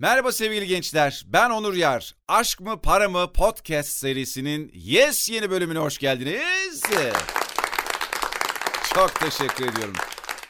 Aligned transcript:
Merhaba 0.00 0.32
sevgili 0.32 0.66
gençler. 0.66 1.24
Ben 1.26 1.50
Onur 1.50 1.74
Yar. 1.74 2.14
Aşk 2.28 2.60
mı 2.60 2.80
para 2.82 3.08
mı 3.08 3.32
podcast 3.32 3.88
serisinin 3.88 4.70
yes 4.74 5.30
yeni 5.30 5.50
bölümüne 5.50 5.78
hoş 5.78 5.98
geldiniz. 5.98 6.82
Çok 8.94 9.20
teşekkür 9.20 9.68
ediyorum. 9.68 9.94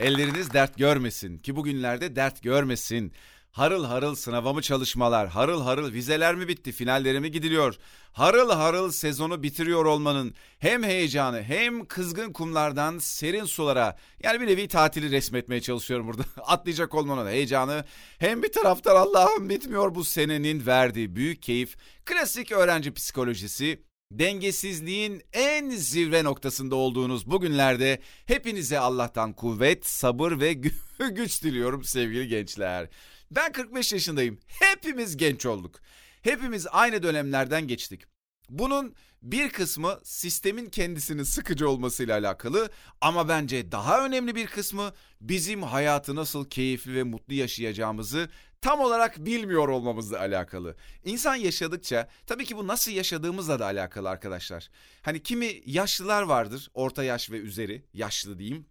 Elleriniz 0.01 0.53
dert 0.53 0.79
görmesin 0.79 1.39
ki 1.39 1.57
bugünlerde 1.57 2.17
dert 2.17 2.43
görmesin. 2.43 3.13
Harıl 3.51 3.85
harıl 3.85 4.15
sınava 4.15 4.53
mı 4.53 4.63
çalışmalar, 4.63 5.29
harıl 5.29 5.63
harıl 5.63 5.93
vizeler 5.93 6.35
mi 6.35 6.49
bitti, 6.49 6.73
finallere 6.73 7.21
mi 7.21 7.31
gidiliyor? 7.31 7.79
Harıl 8.13 8.51
harıl 8.51 8.91
sezonu 8.91 9.43
bitiriyor 9.43 9.85
olmanın 9.85 10.35
hem 10.59 10.83
heyecanı 10.83 11.43
hem 11.43 11.85
kızgın 11.85 12.33
kumlardan 12.33 12.99
serin 12.99 13.45
sulara 13.45 13.97
yani 14.23 14.41
bir 14.41 14.47
nevi 14.47 14.69
tatili 14.69 15.11
resmetmeye 15.11 15.61
çalışıyorum 15.61 16.07
burada. 16.07 16.23
Atlayacak 16.43 16.95
olmanın 16.95 17.31
heyecanı 17.31 17.85
hem 18.19 18.43
bir 18.43 18.53
taraftan 18.53 18.97
Allah'ım 18.97 19.49
bitmiyor 19.49 19.95
bu 19.95 20.05
senenin 20.05 20.67
verdiği 20.67 21.17
büyük 21.17 21.43
keyif, 21.43 21.77
klasik 22.05 22.53
öğrenci 22.53 22.93
psikolojisi, 22.95 23.83
dengesizliğin 24.13 25.23
en 25.33 25.71
zirve 25.71 26.25
noktasında 26.25 26.75
olduğunuz 26.75 27.31
bu 27.31 27.41
günlerde 27.41 28.01
hepinize 28.27 28.79
Allah'tan 28.79 29.33
kuvvet, 29.33 29.87
sabır 29.87 30.41
ve 30.41 30.53
güç 31.11 31.43
diliyorum 31.45 31.85
sevgili 31.85 32.29
gençler. 32.29 32.89
Ben 33.31 33.53
45 33.53 33.93
yaşındayım. 33.93 34.39
Hepimiz 34.47 35.17
genç 35.17 35.47
olduk. 35.47 35.81
Hepimiz 36.23 36.67
aynı 36.71 37.03
dönemlerden 37.03 37.69
geçtik. 37.69 38.03
Bunun 38.49 38.95
bir 39.23 39.51
kısmı 39.51 40.01
sistemin 40.05 40.71
kendisinin 40.71 41.23
sıkıcı 41.23 41.69
olmasıyla 41.69 42.19
alakalı 42.19 42.71
ama 43.01 43.29
bence 43.29 43.73
daha 43.73 44.07
önemli 44.07 44.35
bir 44.35 44.47
kısmı 44.47 44.93
bizim 45.21 45.63
hayatı 45.63 46.15
nasıl 46.17 46.45
keyifli 46.45 46.95
ve 46.95 47.03
mutlu 47.03 47.35
yaşayacağımızı 47.35 48.29
tam 48.61 48.81
olarak 48.81 49.19
bilmiyor 49.19 49.69
olmamızla 49.69 50.19
alakalı. 50.19 50.77
İnsan 51.05 51.35
yaşadıkça 51.35 52.09
tabii 52.27 52.45
ki 52.45 52.57
bu 52.57 52.67
nasıl 52.67 52.93
yaşadığımızla 52.93 53.59
da 53.59 53.65
alakalı 53.65 54.09
arkadaşlar. 54.09 54.69
Hani 55.03 55.23
kimi 55.23 55.61
yaşlılar 55.67 56.23
vardır 56.23 56.71
orta 56.75 57.05
yaş 57.05 57.31
ve 57.31 57.37
üzeri 57.37 57.85
yaşlı 57.93 58.39
diyeyim 58.39 58.67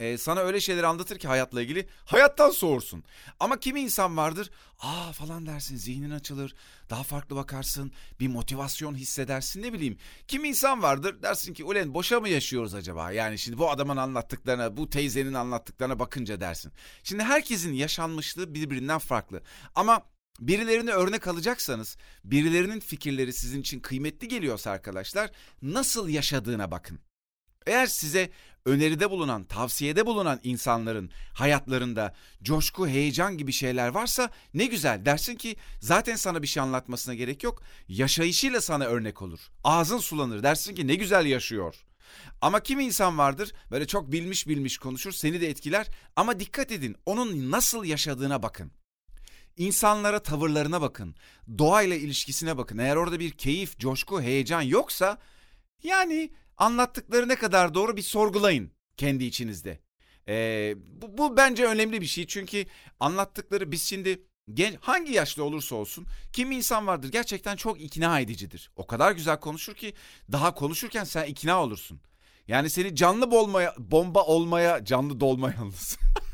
e, 0.00 0.18
sana 0.18 0.40
öyle 0.40 0.60
şeyler 0.60 0.82
anlatır 0.82 1.18
ki 1.18 1.28
hayatla 1.28 1.62
ilgili 1.62 1.88
hayattan 2.04 2.50
soğursun. 2.50 3.04
Ama 3.40 3.60
kimi 3.60 3.80
insan 3.80 4.16
vardır 4.16 4.50
aa 4.80 5.12
falan 5.12 5.46
dersin 5.46 5.76
zihnin 5.76 6.10
açılır 6.10 6.54
daha 6.90 7.02
farklı 7.02 7.36
bakarsın 7.36 7.92
bir 8.20 8.28
motivasyon 8.28 8.94
hissedersin 8.94 9.62
ne 9.62 9.72
bileyim. 9.72 9.98
Kimi 10.28 10.48
insan 10.48 10.82
vardır 10.82 11.22
dersin 11.22 11.54
ki 11.54 11.64
ulen 11.64 11.94
boşa 11.94 12.20
mı 12.20 12.28
yaşıyoruz 12.28 12.74
acaba 12.74 13.12
yani 13.12 13.38
şimdi 13.38 13.58
bu 13.58 13.70
adamın 13.70 13.96
anlattıklarına 13.96 14.76
bu 14.76 14.90
teyzenin 14.90 15.34
anlattıklarına 15.34 15.98
bakınca 15.98 16.40
dersin. 16.40 16.72
Şimdi 17.02 17.22
herkesin 17.22 17.72
yaşanmışlığı 17.72 18.54
birbirinden 18.54 18.98
farklı 18.98 19.42
ama 19.74 20.02
Birilerini 20.40 20.90
örnek 20.90 21.28
alacaksanız, 21.28 21.96
birilerinin 22.24 22.80
fikirleri 22.80 23.32
sizin 23.32 23.60
için 23.60 23.80
kıymetli 23.80 24.28
geliyorsa 24.28 24.70
arkadaşlar, 24.70 25.30
nasıl 25.62 26.08
yaşadığına 26.08 26.70
bakın. 26.70 27.00
Eğer 27.66 27.86
size 27.86 28.30
öneride 28.66 29.10
bulunan, 29.10 29.44
tavsiyede 29.44 30.06
bulunan 30.06 30.40
insanların 30.42 31.10
hayatlarında 31.34 32.14
coşku, 32.42 32.88
heyecan 32.88 33.38
gibi 33.38 33.52
şeyler 33.52 33.88
varsa 33.88 34.30
ne 34.54 34.66
güzel 34.66 35.04
dersin 35.04 35.34
ki 35.34 35.56
zaten 35.80 36.16
sana 36.16 36.42
bir 36.42 36.46
şey 36.46 36.62
anlatmasına 36.62 37.14
gerek 37.14 37.44
yok. 37.44 37.62
Yaşayışıyla 37.88 38.60
sana 38.60 38.84
örnek 38.84 39.22
olur. 39.22 39.40
Ağzın 39.64 39.98
sulanır 39.98 40.42
dersin 40.42 40.74
ki 40.74 40.86
ne 40.86 40.94
güzel 40.94 41.26
yaşıyor. 41.26 41.74
Ama 42.40 42.60
kim 42.60 42.80
insan 42.80 43.18
vardır 43.18 43.52
böyle 43.70 43.86
çok 43.86 44.12
bilmiş 44.12 44.48
bilmiş 44.48 44.78
konuşur 44.78 45.12
seni 45.12 45.40
de 45.40 45.48
etkiler 45.48 45.86
ama 46.16 46.40
dikkat 46.40 46.72
edin 46.72 46.96
onun 47.06 47.50
nasıl 47.50 47.84
yaşadığına 47.84 48.42
bakın. 48.42 48.72
İnsanlara 49.56 50.22
tavırlarına 50.22 50.80
bakın. 50.80 51.14
Doğayla 51.58 51.96
ilişkisine 51.96 52.58
bakın. 52.58 52.78
Eğer 52.78 52.96
orada 52.96 53.20
bir 53.20 53.30
keyif, 53.30 53.78
coşku, 53.78 54.22
heyecan 54.22 54.60
yoksa 54.62 55.18
yani 55.82 56.30
anlattıkları 56.60 57.28
ne 57.28 57.36
kadar 57.36 57.74
doğru 57.74 57.96
bir 57.96 58.02
sorgulayın 58.02 58.72
kendi 58.96 59.24
içinizde. 59.24 59.80
Ee, 60.28 60.74
bu, 60.76 61.18
bu 61.18 61.36
bence 61.36 61.66
önemli 61.66 62.00
bir 62.00 62.06
şey 62.06 62.26
çünkü 62.26 62.66
anlattıkları 63.00 63.72
biz 63.72 63.82
şimdi 63.82 64.22
genç, 64.54 64.76
hangi 64.80 65.12
yaşta 65.12 65.42
olursa 65.42 65.76
olsun 65.76 66.06
kimi 66.32 66.56
insan 66.56 66.86
vardır 66.86 67.12
gerçekten 67.12 67.56
çok 67.56 67.80
ikna 67.80 68.20
edicidir. 68.20 68.70
O 68.76 68.86
kadar 68.86 69.12
güzel 69.12 69.40
konuşur 69.40 69.74
ki 69.74 69.94
daha 70.32 70.54
konuşurken 70.54 71.04
sen 71.04 71.24
ikna 71.24 71.62
olursun. 71.62 72.00
Yani 72.48 72.70
seni 72.70 72.96
canlı 72.96 73.30
bomba 73.78 74.22
olmaya, 74.22 74.84
canlı 74.84 75.20
dolma 75.20 75.50
yalnız. 75.50 75.98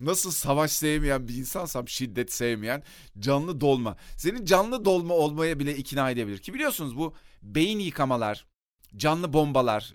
Nasıl 0.00 0.30
savaş 0.30 0.70
sevmeyen 0.70 1.28
bir 1.28 1.34
insansam 1.34 1.88
şiddet 1.88 2.32
sevmeyen 2.32 2.82
canlı 3.18 3.60
dolma. 3.60 3.96
Senin 4.16 4.44
canlı 4.44 4.84
dolma 4.84 5.14
olmaya 5.14 5.58
bile 5.58 5.76
ikna 5.76 6.10
edebilir. 6.10 6.38
Ki 6.38 6.54
biliyorsunuz 6.54 6.96
bu 6.96 7.14
beyin 7.42 7.78
yıkamalar, 7.78 8.46
canlı 8.96 9.32
bombalar, 9.32 9.94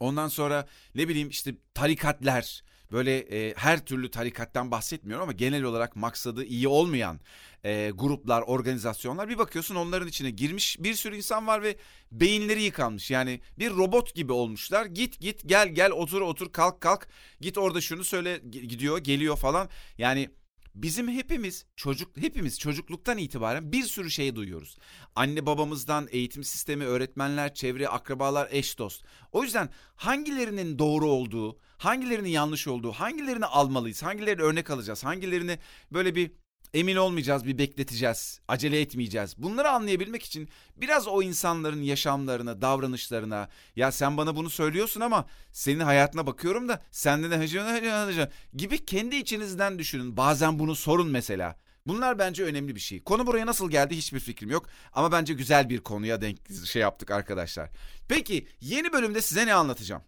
ondan 0.00 0.28
sonra 0.28 0.66
ne 0.94 1.08
bileyim 1.08 1.28
işte 1.28 1.54
tarikatlar, 1.74 2.62
böyle 2.94 3.18
e, 3.18 3.54
her 3.56 3.84
türlü 3.86 4.10
tarikattan 4.10 4.70
bahsetmiyorum 4.70 5.22
ama 5.22 5.32
genel 5.32 5.62
olarak 5.62 5.96
maksadı 5.96 6.44
iyi 6.44 6.68
olmayan 6.68 7.20
e, 7.64 7.90
gruplar, 7.94 8.42
organizasyonlar 8.42 9.28
bir 9.28 9.38
bakıyorsun 9.38 9.74
onların 9.74 10.08
içine 10.08 10.30
girmiş 10.30 10.76
bir 10.80 10.94
sürü 10.94 11.16
insan 11.16 11.46
var 11.46 11.62
ve 11.62 11.76
beyinleri 12.12 12.62
yıkanmış. 12.62 13.10
Yani 13.10 13.40
bir 13.58 13.70
robot 13.70 14.14
gibi 14.14 14.32
olmuşlar. 14.32 14.86
Git 14.86 15.20
git 15.20 15.42
gel 15.46 15.68
gel 15.68 15.90
otur 15.90 16.20
otur 16.20 16.52
kalk 16.52 16.80
kalk 16.80 17.08
git 17.40 17.58
orada 17.58 17.80
şunu 17.80 18.04
söyle 18.04 18.40
gidiyor 18.50 18.98
geliyor 18.98 19.36
falan. 19.36 19.68
Yani 19.98 20.30
Bizim 20.74 21.08
hepimiz 21.08 21.66
çocuk 21.76 22.16
hepimiz 22.16 22.58
çocukluktan 22.58 23.18
itibaren 23.18 23.72
bir 23.72 23.82
sürü 23.82 24.10
şey 24.10 24.36
duyuyoruz. 24.36 24.76
Anne 25.16 25.46
babamızdan, 25.46 26.08
eğitim 26.10 26.44
sistemi, 26.44 26.84
öğretmenler, 26.84 27.54
çevre, 27.54 27.88
akrabalar, 27.88 28.48
eş 28.50 28.78
dost. 28.78 29.04
O 29.32 29.42
yüzden 29.42 29.68
hangilerinin 29.96 30.78
doğru 30.78 31.06
olduğu, 31.06 31.58
hangilerinin 31.78 32.28
yanlış 32.28 32.68
olduğu, 32.68 32.92
hangilerini 32.92 33.46
almalıyız, 33.46 34.02
hangilerini 34.02 34.42
örnek 34.42 34.70
alacağız, 34.70 35.04
hangilerini 35.04 35.58
böyle 35.92 36.14
bir 36.14 36.32
emin 36.74 36.96
olmayacağız, 36.96 37.44
bir 37.44 37.58
bekleteceğiz, 37.58 38.40
acele 38.48 38.80
etmeyeceğiz. 38.80 39.34
Bunları 39.38 39.70
anlayabilmek 39.70 40.22
için 40.22 40.48
biraz 40.76 41.08
o 41.08 41.22
insanların 41.22 41.82
yaşamlarına, 41.82 42.62
davranışlarına, 42.62 43.48
ya 43.76 43.92
sen 43.92 44.16
bana 44.16 44.36
bunu 44.36 44.50
söylüyorsun 44.50 45.00
ama 45.00 45.26
senin 45.52 45.80
hayatına 45.80 46.26
bakıyorum 46.26 46.68
da 46.68 46.82
sende 46.90 47.30
ne 47.30 47.36
hacı 47.36 48.30
gibi 48.54 48.84
kendi 48.84 49.16
içinizden 49.16 49.78
düşünün. 49.78 50.16
Bazen 50.16 50.58
bunu 50.58 50.74
sorun 50.74 51.08
mesela. 51.08 51.56
Bunlar 51.86 52.18
bence 52.18 52.44
önemli 52.44 52.74
bir 52.74 52.80
şey. 52.80 53.02
Konu 53.02 53.26
buraya 53.26 53.46
nasıl 53.46 53.70
geldi 53.70 53.96
hiçbir 53.96 54.20
fikrim 54.20 54.50
yok 54.50 54.66
ama 54.92 55.12
bence 55.12 55.34
güzel 55.34 55.68
bir 55.68 55.80
konuya 55.80 56.20
denk 56.20 56.38
şey 56.66 56.82
yaptık 56.82 57.10
arkadaşlar. 57.10 57.70
Peki 58.08 58.48
yeni 58.60 58.92
bölümde 58.92 59.20
size 59.20 59.46
ne 59.46 59.54
anlatacağım? 59.54 60.02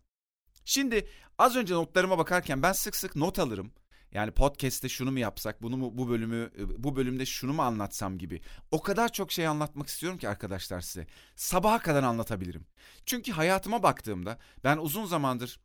Şimdi 0.64 1.08
az 1.38 1.56
önce 1.56 1.74
notlarıma 1.74 2.18
bakarken 2.18 2.62
ben 2.62 2.72
sık 2.72 2.96
sık 2.96 3.16
not 3.16 3.38
alırım. 3.38 3.72
Yani 4.12 4.30
podcast'te 4.30 4.88
şunu 4.88 5.12
mu 5.12 5.18
yapsak, 5.18 5.62
bunu 5.62 5.76
mu 5.76 5.90
bu 5.98 6.08
bölümü 6.08 6.50
bu 6.78 6.96
bölümde 6.96 7.26
şunu 7.26 7.52
mu 7.52 7.62
anlatsam 7.62 8.18
gibi. 8.18 8.40
O 8.70 8.82
kadar 8.82 9.12
çok 9.12 9.32
şey 9.32 9.46
anlatmak 9.46 9.88
istiyorum 9.88 10.18
ki 10.18 10.28
arkadaşlar 10.28 10.80
size. 10.80 11.06
Sabaha 11.36 11.78
kadar 11.78 12.02
anlatabilirim. 12.02 12.66
Çünkü 13.06 13.32
hayatıma 13.32 13.82
baktığımda 13.82 14.38
ben 14.64 14.76
uzun 14.76 15.04
zamandır 15.04 15.60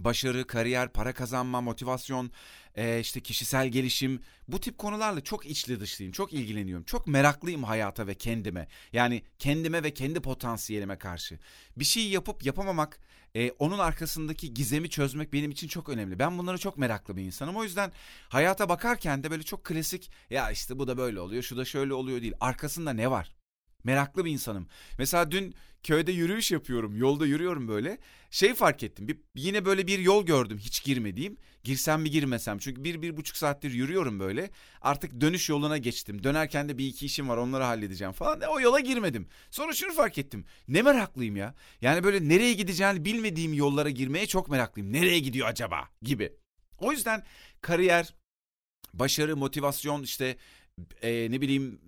başarı, 0.00 0.46
kariyer, 0.46 0.92
para 0.92 1.12
kazanma, 1.12 1.60
motivasyon, 1.60 2.30
e, 2.74 3.00
işte 3.00 3.20
kişisel 3.20 3.68
gelişim 3.68 4.22
bu 4.48 4.60
tip 4.60 4.78
konularla 4.78 5.20
çok 5.20 5.46
içli 5.46 5.80
dışlıyım, 5.80 6.12
çok 6.12 6.32
ilgileniyorum. 6.32 6.84
Çok 6.84 7.06
meraklıyım 7.06 7.64
hayata 7.64 8.06
ve 8.06 8.14
kendime. 8.14 8.68
Yani 8.92 9.22
kendime 9.38 9.82
ve 9.82 9.94
kendi 9.94 10.20
potansiyelime 10.20 10.98
karşı. 10.98 11.38
Bir 11.76 11.84
şey 11.84 12.08
yapıp 12.08 12.46
yapamamak, 12.46 13.00
e, 13.34 13.50
onun 13.50 13.78
arkasındaki 13.78 14.54
gizemi 14.54 14.90
çözmek 14.90 15.32
benim 15.32 15.50
için 15.50 15.68
çok 15.68 15.88
önemli. 15.88 16.18
Ben 16.18 16.38
bunlara 16.38 16.58
çok 16.58 16.78
meraklı 16.78 17.16
bir 17.16 17.22
insanım. 17.22 17.56
O 17.56 17.64
yüzden 17.64 17.92
hayata 18.28 18.68
bakarken 18.68 19.24
de 19.24 19.30
böyle 19.30 19.42
çok 19.42 19.64
klasik 19.64 20.10
ya 20.30 20.50
işte 20.50 20.78
bu 20.78 20.88
da 20.88 20.98
böyle 20.98 21.20
oluyor, 21.20 21.42
şu 21.42 21.56
da 21.56 21.64
şöyle 21.64 21.94
oluyor 21.94 22.22
değil. 22.22 22.34
Arkasında 22.40 22.92
ne 22.92 23.10
var? 23.10 23.37
Meraklı 23.84 24.24
bir 24.24 24.30
insanım. 24.30 24.68
Mesela 24.98 25.30
dün 25.30 25.54
köyde 25.82 26.12
yürüyüş 26.12 26.50
yapıyorum. 26.50 26.96
Yolda 26.96 27.26
yürüyorum 27.26 27.68
böyle. 27.68 27.98
Şey 28.30 28.54
fark 28.54 28.82
ettim. 28.82 29.08
Bir, 29.08 29.18
yine 29.34 29.64
böyle 29.64 29.86
bir 29.86 29.98
yol 29.98 30.26
gördüm 30.26 30.58
hiç 30.58 30.84
girmediğim. 30.84 31.36
Girsem 31.64 32.02
mi 32.02 32.10
girmesem. 32.10 32.58
Çünkü 32.58 32.84
bir, 32.84 33.02
bir 33.02 33.16
buçuk 33.16 33.36
saattir 33.36 33.70
yürüyorum 33.70 34.20
böyle. 34.20 34.50
Artık 34.80 35.20
dönüş 35.20 35.48
yoluna 35.48 35.78
geçtim. 35.78 36.24
Dönerken 36.24 36.68
de 36.68 36.78
bir 36.78 36.86
iki 36.86 37.06
işim 37.06 37.28
var 37.28 37.36
onları 37.36 37.64
halledeceğim 37.64 38.12
falan. 38.12 38.40
E, 38.40 38.46
o 38.46 38.60
yola 38.60 38.80
girmedim. 38.80 39.28
Sonra 39.50 39.72
şunu 39.72 39.92
fark 39.92 40.18
ettim. 40.18 40.44
Ne 40.68 40.82
meraklıyım 40.82 41.36
ya. 41.36 41.54
Yani 41.80 42.04
böyle 42.04 42.28
nereye 42.28 42.52
gideceğini 42.52 43.04
bilmediğim 43.04 43.52
yollara 43.52 43.90
girmeye 43.90 44.26
çok 44.26 44.48
meraklıyım. 44.48 44.92
Nereye 44.92 45.18
gidiyor 45.18 45.48
acaba 45.48 45.88
gibi. 46.02 46.32
O 46.78 46.92
yüzden 46.92 47.24
kariyer, 47.60 48.14
başarı, 48.94 49.36
motivasyon 49.36 50.02
işte 50.02 50.36
e, 51.02 51.30
ne 51.30 51.40
bileyim 51.40 51.80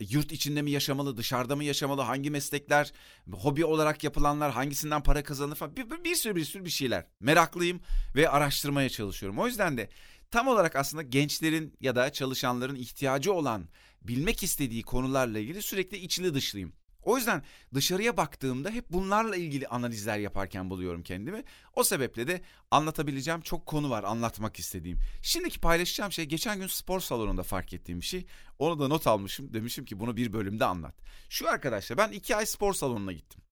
yurt 0.00 0.32
içinde 0.32 0.62
mi 0.62 0.70
yaşamalı, 0.70 1.16
dışarıda 1.16 1.56
mı 1.56 1.64
yaşamalı, 1.64 2.00
hangi 2.00 2.30
meslekler, 2.30 2.92
hobi 3.32 3.64
olarak 3.64 4.04
yapılanlar, 4.04 4.52
hangisinden 4.52 5.02
para 5.02 5.22
kazanır 5.22 5.56
falan 5.56 5.76
bir, 5.76 6.04
bir 6.04 6.14
sürü 6.14 6.36
bir 6.36 6.44
sürü 6.44 6.64
bir 6.64 6.70
şeyler. 6.70 7.06
Meraklıyım 7.20 7.80
ve 8.16 8.28
araştırmaya 8.28 8.88
çalışıyorum. 8.88 9.38
O 9.38 9.46
yüzden 9.46 9.76
de 9.76 9.90
tam 10.30 10.48
olarak 10.48 10.76
aslında 10.76 11.02
gençlerin 11.02 11.74
ya 11.80 11.96
da 11.96 12.12
çalışanların 12.12 12.76
ihtiyacı 12.76 13.32
olan 13.32 13.68
bilmek 14.02 14.42
istediği 14.42 14.82
konularla 14.82 15.38
ilgili 15.38 15.62
sürekli 15.62 15.96
içli 15.96 16.34
dışlıyım. 16.34 16.72
O 17.06 17.16
yüzden 17.16 17.42
dışarıya 17.74 18.16
baktığımda 18.16 18.70
hep 18.70 18.92
bunlarla 18.92 19.36
ilgili 19.36 19.66
analizler 19.66 20.18
yaparken 20.18 20.70
buluyorum 20.70 21.02
kendimi. 21.02 21.44
O 21.74 21.84
sebeple 21.84 22.26
de 22.26 22.40
anlatabileceğim 22.70 23.40
çok 23.40 23.66
konu 23.66 23.90
var 23.90 24.04
anlatmak 24.04 24.58
istediğim. 24.58 24.98
Şimdiki 25.22 25.60
paylaşacağım 25.60 26.12
şey 26.12 26.24
geçen 26.24 26.58
gün 26.60 26.66
spor 26.66 27.00
salonunda 27.00 27.42
fark 27.42 27.72
ettiğim 27.72 28.00
bir 28.00 28.06
şey. 28.06 28.26
Onu 28.58 28.78
da 28.78 28.88
not 28.88 29.06
almışım. 29.06 29.54
Demişim 29.54 29.84
ki 29.84 30.00
bunu 30.00 30.16
bir 30.16 30.32
bölümde 30.32 30.64
anlat. 30.64 30.94
Şu 31.28 31.48
arkadaşlar 31.48 31.98
ben 31.98 32.12
iki 32.12 32.36
ay 32.36 32.46
spor 32.46 32.74
salonuna 32.74 33.12
gittim. 33.12 33.45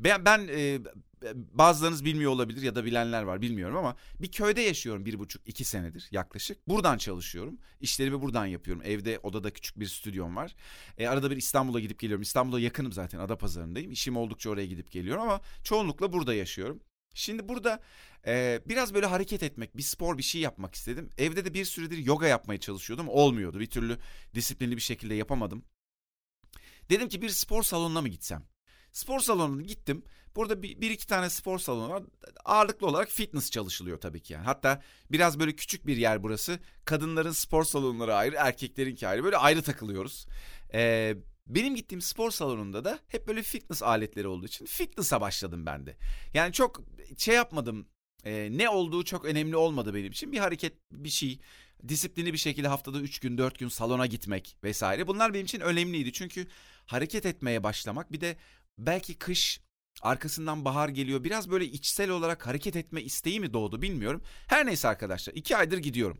Ben, 0.00 0.24
ben 0.24 0.48
e, 0.48 0.78
bazılarınız 1.34 2.04
bilmiyor 2.04 2.30
olabilir 2.30 2.62
ya 2.62 2.74
da 2.74 2.84
bilenler 2.84 3.22
var 3.22 3.42
bilmiyorum 3.42 3.76
ama 3.76 3.96
bir 4.20 4.32
köyde 4.32 4.60
yaşıyorum 4.60 5.04
bir 5.04 5.18
buçuk 5.18 5.48
iki 5.48 5.64
senedir 5.64 6.08
yaklaşık. 6.10 6.68
Buradan 6.68 6.98
çalışıyorum. 6.98 7.58
İşlerimi 7.80 8.20
buradan 8.20 8.46
yapıyorum. 8.46 8.82
Evde 8.86 9.18
odada 9.18 9.50
küçük 9.50 9.80
bir 9.80 9.86
stüdyom 9.86 10.36
var. 10.36 10.54
E, 10.98 11.08
arada 11.08 11.30
bir 11.30 11.36
İstanbul'a 11.36 11.80
gidip 11.80 11.98
geliyorum. 11.98 12.22
İstanbul'a 12.22 12.60
yakınım 12.60 12.92
zaten 12.92 13.18
Adapazarı'ndayım. 13.18 13.92
İşim 13.92 14.16
oldukça 14.16 14.50
oraya 14.50 14.66
gidip 14.66 14.90
geliyorum 14.90 15.22
ama 15.22 15.40
çoğunlukla 15.64 16.12
burada 16.12 16.34
yaşıyorum. 16.34 16.80
Şimdi 17.14 17.48
burada 17.48 17.80
e, 18.26 18.60
biraz 18.68 18.94
böyle 18.94 19.06
hareket 19.06 19.42
etmek, 19.42 19.76
bir 19.76 19.82
spor 19.82 20.18
bir 20.18 20.22
şey 20.22 20.40
yapmak 20.40 20.74
istedim. 20.74 21.10
Evde 21.18 21.44
de 21.44 21.54
bir 21.54 21.64
süredir 21.64 21.98
yoga 21.98 22.26
yapmaya 22.26 22.60
çalışıyordum. 22.60 23.08
Olmuyordu. 23.08 23.60
Bir 23.60 23.70
türlü 23.70 23.98
disiplinli 24.34 24.76
bir 24.76 24.82
şekilde 24.82 25.14
yapamadım. 25.14 25.64
Dedim 26.90 27.08
ki 27.08 27.22
bir 27.22 27.28
spor 27.28 27.62
salonuna 27.62 28.02
mı 28.02 28.08
gitsem? 28.08 28.42
Spor 28.96 29.20
salonuna 29.20 29.62
gittim. 29.62 30.02
Burada 30.36 30.62
bir, 30.62 30.80
bir 30.80 30.90
iki 30.90 31.06
tane 31.06 31.30
spor 31.30 31.58
salonu 31.58 31.88
var. 31.88 32.02
Ağırlıklı 32.44 32.86
olarak 32.86 33.08
fitness 33.08 33.50
çalışılıyor 33.50 34.00
tabii 34.00 34.20
ki 34.20 34.32
yani. 34.32 34.44
Hatta 34.44 34.82
biraz 35.12 35.38
böyle 35.38 35.56
küçük 35.56 35.86
bir 35.86 35.96
yer 35.96 36.22
burası. 36.22 36.58
Kadınların 36.84 37.32
spor 37.32 37.64
salonları 37.64 38.14
ayrı, 38.14 38.36
erkeklerinki 38.36 39.08
ayrı. 39.08 39.24
Böyle 39.24 39.36
ayrı 39.36 39.62
takılıyoruz. 39.62 40.26
Ee, 40.74 41.16
benim 41.46 41.74
gittiğim 41.74 42.00
spor 42.00 42.30
salonunda 42.30 42.84
da 42.84 42.98
hep 43.08 43.28
böyle 43.28 43.42
fitness 43.42 43.82
aletleri 43.82 44.28
olduğu 44.28 44.46
için 44.46 44.66
fitness'a 44.66 45.20
başladım 45.20 45.66
ben 45.66 45.86
de. 45.86 45.96
Yani 46.34 46.52
çok 46.52 46.82
şey 47.18 47.34
yapmadım. 47.34 47.88
E, 48.24 48.48
ne 48.52 48.68
olduğu 48.68 49.04
çok 49.04 49.24
önemli 49.24 49.56
olmadı 49.56 49.94
benim 49.94 50.12
için. 50.12 50.32
Bir 50.32 50.38
hareket, 50.38 50.74
bir 50.92 51.08
şey, 51.08 51.40
disiplini 51.88 52.32
bir 52.32 52.38
şekilde 52.38 52.68
haftada 52.68 53.00
3 53.00 53.18
gün 53.18 53.38
4 53.38 53.58
gün 53.58 53.68
salona 53.68 54.06
gitmek 54.06 54.56
vesaire. 54.64 55.06
Bunlar 55.06 55.34
benim 55.34 55.44
için 55.44 55.60
önemliydi. 55.60 56.12
Çünkü 56.12 56.46
hareket 56.86 57.26
etmeye 57.26 57.62
başlamak 57.62 58.12
bir 58.12 58.20
de 58.20 58.36
belki 58.78 59.18
kış 59.18 59.60
arkasından 60.02 60.64
bahar 60.64 60.88
geliyor. 60.88 61.24
Biraz 61.24 61.50
böyle 61.50 61.64
içsel 61.64 62.10
olarak 62.10 62.46
hareket 62.46 62.76
etme 62.76 63.02
isteği 63.02 63.40
mi 63.40 63.52
doğdu 63.52 63.82
bilmiyorum. 63.82 64.22
Her 64.46 64.66
neyse 64.66 64.88
arkadaşlar 64.88 65.34
iki 65.34 65.56
aydır 65.56 65.78
gidiyorum. 65.78 66.18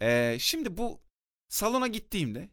Ee, 0.00 0.36
şimdi 0.40 0.76
bu 0.76 1.00
salona 1.48 1.86
gittiğimde 1.86 2.48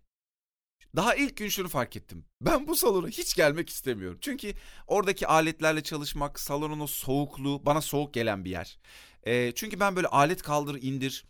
daha 0.95 1.15
ilk 1.15 1.37
gün 1.37 1.49
şunu 1.49 1.69
fark 1.69 1.95
ettim. 1.95 2.25
Ben 2.41 2.67
bu 2.67 2.75
salona 2.75 3.07
hiç 3.07 3.35
gelmek 3.35 3.69
istemiyorum. 3.69 4.17
Çünkü 4.21 4.53
oradaki 4.87 5.27
aletlerle 5.27 5.83
çalışmak, 5.83 6.39
salonun 6.39 6.79
o 6.79 6.87
soğukluğu 6.87 7.65
bana 7.65 7.81
soğuk 7.81 8.13
gelen 8.13 8.45
bir 8.45 8.49
yer. 8.49 8.79
Ee, 9.23 9.51
çünkü 9.55 9.79
ben 9.79 9.95
böyle 9.95 10.07
alet 10.07 10.41
kaldır 10.41 10.81
indir 10.81 11.25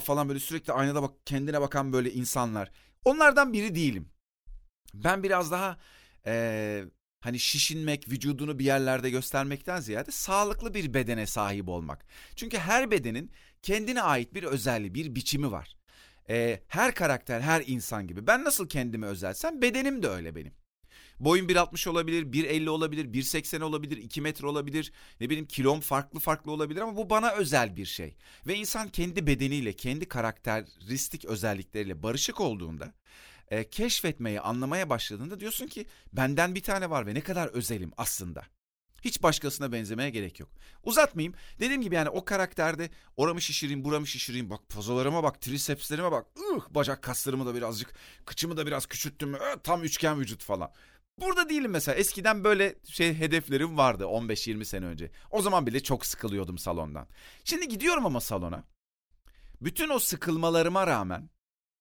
falan 0.00 0.28
böyle 0.28 0.40
sürekli 0.40 0.72
aynada 0.72 1.02
bak 1.02 1.14
kendine 1.26 1.60
bakan 1.60 1.92
böyle 1.92 2.12
insanlar. 2.12 2.70
Onlardan 3.04 3.52
biri 3.52 3.74
değilim. 3.74 4.08
Ben 4.94 5.22
biraz 5.22 5.50
daha 5.50 5.78
e, 6.28 6.84
hani 7.20 7.38
şişinmek, 7.38 8.08
vücudunu 8.08 8.58
bir 8.58 8.64
yerlerde 8.64 9.10
göstermekten 9.10 9.80
ziyade 9.80 10.10
sağlıklı 10.10 10.74
bir 10.74 10.94
bedene 10.94 11.26
sahip 11.26 11.68
olmak. 11.68 12.06
Çünkü 12.36 12.58
her 12.58 12.90
bedenin 12.90 13.32
kendine 13.62 14.02
ait 14.02 14.34
bir 14.34 14.42
özelliği, 14.42 14.94
bir 14.94 15.14
biçimi 15.14 15.52
var. 15.52 15.76
Ee, 16.30 16.60
her 16.68 16.94
karakter, 16.94 17.40
her 17.40 17.62
insan 17.66 18.06
gibi. 18.06 18.26
Ben 18.26 18.44
nasıl 18.44 18.68
kendimi 18.68 19.06
özelsem 19.06 19.62
bedenim 19.62 20.02
de 20.02 20.08
öyle 20.08 20.34
benim. 20.36 20.52
Boyum 21.20 21.48
1.60 21.48 21.88
olabilir, 21.88 22.24
1.50 22.24 22.68
olabilir, 22.68 23.04
1.80 23.04 23.62
olabilir, 23.62 23.96
2 23.96 24.20
metre 24.20 24.46
olabilir. 24.46 24.92
Ne 25.20 25.30
bileyim 25.30 25.46
kilom 25.46 25.80
farklı 25.80 26.20
farklı 26.20 26.52
olabilir 26.52 26.80
ama 26.80 26.96
bu 26.96 27.10
bana 27.10 27.30
özel 27.30 27.76
bir 27.76 27.84
şey. 27.84 28.16
Ve 28.46 28.54
insan 28.54 28.88
kendi 28.88 29.26
bedeniyle, 29.26 29.72
kendi 29.72 30.08
karakteristik 30.08 31.24
özellikleriyle 31.24 32.02
barışık 32.02 32.40
olduğunda 32.40 32.94
e, 33.50 33.70
keşfetmeye, 33.70 34.40
anlamaya 34.40 34.90
başladığında 34.90 35.40
diyorsun 35.40 35.66
ki 35.66 35.86
benden 36.12 36.54
bir 36.54 36.62
tane 36.62 36.90
var 36.90 37.06
ve 37.06 37.14
ne 37.14 37.20
kadar 37.20 37.48
özelim 37.48 37.92
aslında. 37.96 38.42
Hiç 39.04 39.22
başkasına 39.22 39.72
benzemeye 39.72 40.10
gerek 40.10 40.40
yok. 40.40 40.50
Uzatmayayım. 40.84 41.34
Dediğim 41.60 41.82
gibi 41.82 41.94
yani 41.94 42.08
o 42.08 42.24
karakterde 42.24 42.90
oramı 43.16 43.40
şişireyim, 43.40 43.84
buramı 43.84 44.06
şişireyim. 44.06 44.50
Bak 44.50 44.68
pozolarıma 44.68 45.22
bak, 45.22 45.40
trisepslerime 45.40 46.12
bak. 46.12 46.26
Uh, 46.36 46.64
bacak 46.70 47.02
kaslarımı 47.02 47.46
da 47.46 47.54
birazcık, 47.54 47.94
kıçımı 48.24 48.56
da 48.56 48.66
biraz 48.66 48.86
küçülttüm. 48.86 49.34
Uh, 49.34 49.40
tam 49.62 49.84
üçgen 49.84 50.20
vücut 50.20 50.42
falan. 50.42 50.72
Burada 51.20 51.48
değilim 51.48 51.70
mesela. 51.70 51.96
Eskiden 51.96 52.44
böyle 52.44 52.74
şey 52.84 53.14
hedeflerim 53.14 53.78
vardı 53.78 54.04
15-20 54.04 54.64
sene 54.64 54.86
önce. 54.86 55.10
O 55.30 55.42
zaman 55.42 55.66
bile 55.66 55.82
çok 55.82 56.06
sıkılıyordum 56.06 56.58
salondan. 56.58 57.08
Şimdi 57.44 57.68
gidiyorum 57.68 58.06
ama 58.06 58.20
salona. 58.20 58.64
Bütün 59.60 59.88
o 59.88 59.98
sıkılmalarıma 59.98 60.86
rağmen 60.86 61.30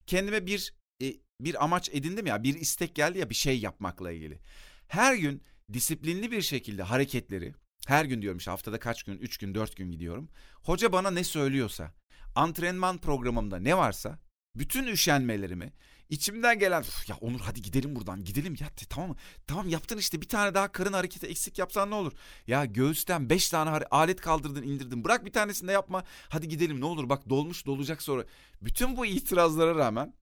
kendime 0.08 0.46
bir 0.46 0.74
e, 1.02 1.14
bir 1.42 1.64
amaç 1.64 1.90
edindim 1.94 2.26
ya, 2.26 2.44
bir 2.44 2.56
istek 2.56 2.96
geldi 2.96 3.20
ya 3.20 3.30
bir 3.30 3.36
şey 3.36 3.60
yapmakla 3.60 4.12
ilgili. 4.12 4.40
Her 4.88 5.16
gün 5.16 5.44
disiplinli 5.74 6.32
bir 6.32 6.42
şekilde 6.42 6.84
hareketleri, 6.84 7.54
her 7.88 8.06
gün 8.06 8.22
diyorum 8.22 8.38
işte 8.38 8.52
haftada 8.52 8.80
kaç 8.80 9.04
gün, 9.04 9.18
üç 9.18 9.38
gün, 9.38 9.56
dört 9.56 9.76
gün 9.76 9.92
gidiyorum. 9.92 10.30
Hoca 10.64 10.92
bana 10.92 11.12
ne 11.12 11.24
söylüyorsa, 11.24 11.94
antrenman 12.36 12.98
programımda 12.98 13.60
ne 13.60 13.78
varsa 13.78 14.20
bütün 14.56 14.88
üşenmelerimi, 14.88 15.74
içimden 16.10 16.60
gelen 16.60 16.84
ya 17.08 17.16
Onur 17.22 17.40
hadi 17.40 17.62
gidelim 17.62 17.96
buradan 17.96 18.24
gidelim 18.24 18.56
ya 18.60 18.68
tamam? 18.90 19.16
Tamam 19.48 19.70
yaptın 19.70 19.98
işte 19.98 20.22
bir 20.22 20.28
tane 20.28 20.54
daha 20.54 20.72
karın 20.72 20.94
hareketi 20.94 21.28
eksik 21.28 21.60
yapsan 21.60 21.92
ne 21.92 21.96
olur? 21.96 22.14
Ya 22.48 22.66
göğüsten 22.66 23.30
beş 23.30 23.50
tane 23.50 23.70
alet 23.70 24.22
kaldırdın 24.22 24.64
indirdin 24.64 25.04
bırak 25.04 25.26
bir 25.26 25.32
tanesini 25.32 25.68
de 25.68 25.72
yapma 25.72 26.04
hadi 26.30 26.48
gidelim 26.48 26.82
ne 26.82 26.86
olur 26.86 27.10
bak 27.10 27.30
dolmuş 27.30 27.66
dolacak 27.66 28.02
sonra. 28.02 28.26
Bütün 28.62 28.98
bu 28.98 29.06
itirazlara 29.06 29.76
rağmen 29.76 30.14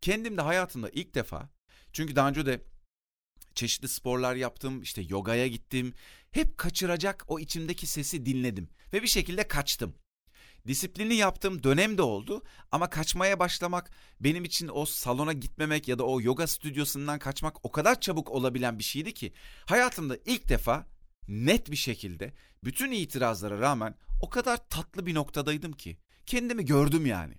Kendim 0.00 0.36
de 0.36 0.42
hayatımda 0.42 0.90
ilk 0.90 1.14
defa 1.14 1.48
çünkü 1.92 2.16
daha 2.16 2.28
önce 2.28 2.46
de 2.46 2.64
çeşitli 3.54 3.88
sporlar 3.88 4.34
yaptım, 4.34 4.82
işte 4.82 5.02
yogaya 5.08 5.46
gittim. 5.46 5.94
Hep 6.30 6.58
kaçıracak 6.58 7.24
o 7.28 7.38
içimdeki 7.38 7.86
sesi 7.86 8.26
dinledim 8.26 8.68
ve 8.92 9.02
bir 9.02 9.08
şekilde 9.08 9.48
kaçtım. 9.48 9.94
Disiplini 10.66 11.14
yaptığım 11.14 11.62
dönem 11.62 11.98
de 11.98 12.02
oldu 12.02 12.42
ama 12.72 12.90
kaçmaya 12.90 13.38
başlamak 13.38 13.90
benim 14.20 14.44
için 14.44 14.70
o 14.72 14.86
salona 14.86 15.32
gitmemek 15.32 15.88
ya 15.88 15.98
da 15.98 16.04
o 16.04 16.20
yoga 16.20 16.46
stüdyosundan 16.46 17.18
kaçmak 17.18 17.64
o 17.64 17.72
kadar 17.72 18.00
çabuk 18.00 18.30
olabilen 18.30 18.78
bir 18.78 18.84
şeydi 18.84 19.14
ki 19.14 19.32
hayatımda 19.66 20.16
ilk 20.24 20.48
defa 20.48 20.86
net 21.28 21.70
bir 21.70 21.76
şekilde 21.76 22.32
bütün 22.64 22.90
itirazlara 22.90 23.60
rağmen 23.60 23.94
o 24.20 24.30
kadar 24.30 24.68
tatlı 24.68 25.06
bir 25.06 25.14
noktadaydım 25.14 25.72
ki 25.72 25.98
kendimi 26.26 26.64
gördüm 26.64 27.06
yani. 27.06 27.34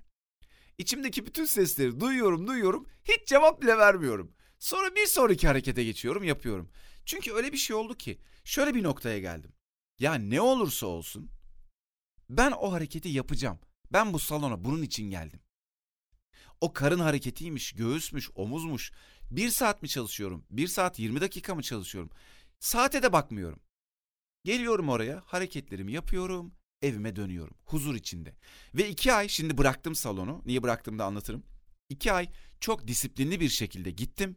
İçimdeki 0.77 1.25
bütün 1.25 1.45
sesleri 1.45 1.99
duyuyorum 1.99 2.47
duyuyorum 2.47 2.87
hiç 3.03 3.27
cevap 3.27 3.61
bile 3.61 3.77
vermiyorum. 3.77 4.31
Sonra 4.59 4.95
bir 4.95 5.05
sonraki 5.05 5.47
harekete 5.47 5.83
geçiyorum 5.83 6.23
yapıyorum. 6.23 6.69
Çünkü 7.05 7.33
öyle 7.33 7.53
bir 7.53 7.57
şey 7.57 7.75
oldu 7.75 7.95
ki 7.95 8.19
şöyle 8.43 8.75
bir 8.75 8.83
noktaya 8.83 9.19
geldim. 9.19 9.51
Ya 9.99 10.13
ne 10.13 10.41
olursa 10.41 10.87
olsun 10.87 11.29
ben 12.29 12.51
o 12.51 12.71
hareketi 12.71 13.09
yapacağım. 13.09 13.59
Ben 13.91 14.13
bu 14.13 14.19
salona 14.19 14.63
bunun 14.63 14.81
için 14.81 15.09
geldim. 15.09 15.39
O 16.61 16.73
karın 16.73 16.99
hareketiymiş, 16.99 17.71
göğüsmüş, 17.71 18.29
omuzmuş. 18.35 18.91
Bir 19.31 19.49
saat 19.49 19.81
mi 19.81 19.89
çalışıyorum? 19.89 20.45
Bir 20.49 20.67
saat 20.67 20.99
yirmi 20.99 21.21
dakika 21.21 21.55
mı 21.55 21.61
çalışıyorum? 21.61 22.09
Saate 22.59 23.03
de 23.03 23.13
bakmıyorum. 23.13 23.59
Geliyorum 24.43 24.89
oraya, 24.89 25.23
hareketlerimi 25.25 25.91
yapıyorum 25.93 26.53
evime 26.81 27.15
dönüyorum. 27.15 27.57
Huzur 27.65 27.95
içinde. 27.95 28.35
Ve 28.75 28.89
iki 28.89 29.13
ay 29.13 29.27
şimdi 29.27 29.57
bıraktım 29.57 29.95
salonu. 29.95 30.41
Niye 30.45 30.63
bıraktım 30.63 30.99
da 30.99 31.05
anlatırım. 31.05 31.43
İki 31.89 32.11
ay 32.11 32.29
çok 32.59 32.87
disiplinli 32.87 33.39
bir 33.39 33.49
şekilde 33.49 33.91
gittim. 33.91 34.35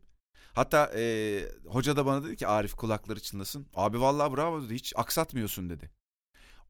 Hatta 0.52 0.92
e, 0.96 1.42
hoca 1.66 1.96
da 1.96 2.06
bana 2.06 2.24
dedi 2.24 2.36
ki 2.36 2.46
Arif 2.46 2.74
kulakları 2.74 3.20
çınlasın. 3.20 3.66
Abi 3.74 4.00
vallahi 4.00 4.36
bravo 4.36 4.62
dedi 4.62 4.74
hiç 4.74 4.92
aksatmıyorsun 4.96 5.70
dedi. 5.70 5.90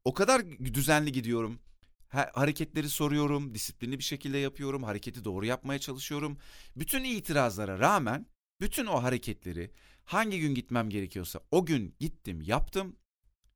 O 0.05 0.13
kadar 0.13 0.49
düzenli 0.49 1.11
gidiyorum. 1.11 1.59
Ha, 2.09 2.31
hareketleri 2.33 2.89
soruyorum, 2.89 3.53
disiplinli 3.53 3.99
bir 3.99 4.03
şekilde 4.03 4.37
yapıyorum, 4.37 4.83
hareketi 4.83 5.25
doğru 5.25 5.45
yapmaya 5.45 5.79
çalışıyorum. 5.79 6.37
Bütün 6.75 7.03
itirazlara 7.03 7.79
rağmen 7.79 8.25
bütün 8.61 8.85
o 8.85 9.03
hareketleri 9.03 9.71
hangi 10.05 10.39
gün 10.39 10.55
gitmem 10.55 10.89
gerekiyorsa 10.89 11.39
o 11.51 11.65
gün 11.65 11.95
gittim, 11.99 12.41
yaptım 12.41 12.95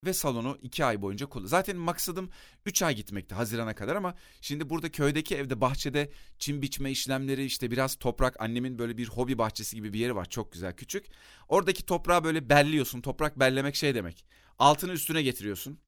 ve 0.05 0.13
salonu 0.13 0.57
iki 0.61 0.85
ay 0.85 1.01
boyunca 1.01 1.25
kullan. 1.25 1.45
Zaten 1.45 1.77
maksadım 1.77 2.29
üç 2.65 2.81
ay 2.81 2.95
gitmekti 2.95 3.35
Haziran'a 3.35 3.75
kadar 3.75 3.95
ama 3.95 4.15
şimdi 4.41 4.69
burada 4.69 4.91
köydeki 4.91 5.35
evde 5.35 5.61
bahçede 5.61 6.11
çim 6.39 6.61
biçme 6.61 6.91
işlemleri 6.91 7.45
işte 7.45 7.71
biraz 7.71 7.95
toprak 7.95 8.41
annemin 8.41 8.79
böyle 8.79 8.97
bir 8.97 9.07
hobi 9.07 9.37
bahçesi 9.37 9.75
gibi 9.75 9.93
bir 9.93 9.99
yeri 9.99 10.15
var 10.15 10.29
çok 10.29 10.51
güzel 10.51 10.75
küçük. 10.75 11.05
Oradaki 11.47 11.85
toprağı 11.85 12.23
böyle 12.23 12.49
belliyorsun 12.49 13.01
toprak 13.01 13.39
bellemek 13.39 13.75
şey 13.75 13.95
demek 13.95 14.25
altını 14.59 14.91
üstüne 14.91 15.21
getiriyorsun. 15.21 15.79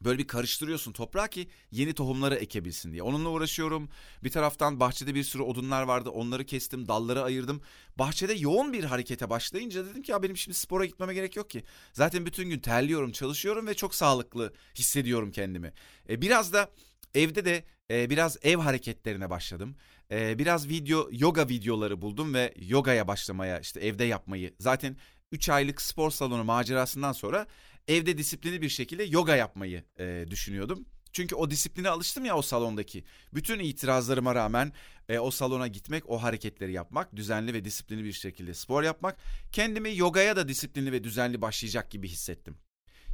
Böyle 0.00 0.18
bir 0.18 0.26
karıştırıyorsun 0.26 0.92
toprağı 0.92 1.28
ki 1.28 1.48
yeni 1.70 1.94
tohumları 1.94 2.34
ekebilsin 2.34 2.92
diye. 2.92 3.02
Onunla 3.02 3.28
uğraşıyorum. 3.28 3.88
Bir 4.24 4.30
taraftan 4.30 4.80
bahçede 4.80 5.14
bir 5.14 5.22
sürü 5.22 5.42
odunlar 5.42 5.82
vardı. 5.82 6.10
Onları 6.10 6.46
kestim, 6.46 6.88
dalları 6.88 7.22
ayırdım. 7.22 7.62
Bahçede 7.98 8.32
yoğun 8.32 8.72
bir 8.72 8.84
harekete 8.84 9.30
başlayınca 9.30 9.86
dedim 9.86 10.02
ki 10.02 10.12
ya 10.12 10.22
benim 10.22 10.36
şimdi 10.36 10.56
spora 10.56 10.84
gitmeme 10.84 11.14
gerek 11.14 11.36
yok 11.36 11.50
ki. 11.50 11.64
Zaten 11.92 12.26
bütün 12.26 12.50
gün 12.50 12.58
terliyorum, 12.58 13.12
çalışıyorum 13.12 13.66
ve 13.66 13.74
çok 13.74 13.94
sağlıklı 13.94 14.52
hissediyorum 14.74 15.30
kendimi. 15.30 15.72
E, 16.08 16.22
biraz 16.22 16.52
da 16.52 16.70
evde 17.14 17.44
de 17.44 17.64
e, 17.90 18.10
biraz 18.10 18.36
ev 18.42 18.56
hareketlerine 18.56 19.30
başladım. 19.30 19.76
E, 20.10 20.38
biraz 20.38 20.68
video, 20.68 21.08
yoga 21.12 21.48
videoları 21.48 22.02
buldum 22.02 22.34
ve 22.34 22.54
yogaya 22.56 23.08
başlamaya, 23.08 23.60
işte 23.60 23.80
evde 23.80 24.04
yapmayı. 24.04 24.54
Zaten 24.58 24.96
3 25.32 25.48
aylık 25.48 25.82
spor 25.82 26.10
salonu 26.10 26.44
macerasından 26.44 27.12
sonra 27.12 27.46
evde 27.88 28.18
disiplinli 28.18 28.62
bir 28.62 28.68
şekilde 28.68 29.04
yoga 29.04 29.36
yapmayı 29.36 29.84
e, 29.98 30.24
düşünüyordum. 30.30 30.86
Çünkü 31.12 31.34
o 31.34 31.50
disipline 31.50 31.88
alıştım 31.88 32.24
ya 32.24 32.36
o 32.36 32.42
salondaki. 32.42 33.04
Bütün 33.34 33.58
itirazlarıma 33.58 34.34
rağmen 34.34 34.72
e, 35.08 35.18
o 35.18 35.30
salona 35.30 35.66
gitmek, 35.66 36.10
o 36.10 36.22
hareketleri 36.22 36.72
yapmak, 36.72 37.16
düzenli 37.16 37.54
ve 37.54 37.64
disiplinli 37.64 38.04
bir 38.04 38.12
şekilde 38.12 38.54
spor 38.54 38.82
yapmak, 38.82 39.16
kendimi 39.52 39.96
yogaya 39.96 40.36
da 40.36 40.48
disiplinli 40.48 40.92
ve 40.92 41.04
düzenli 41.04 41.42
başlayacak 41.42 41.90
gibi 41.90 42.08
hissettim. 42.08 42.58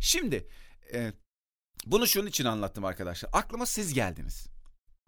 Şimdi 0.01 0.49
e, 0.93 1.13
bunu 1.87 2.07
şunun 2.07 2.27
için 2.27 2.45
anlattım 2.45 2.85
arkadaşlar. 2.85 3.31
Aklıma 3.33 3.67
siz 3.67 3.95
geldiniz. 3.95 4.47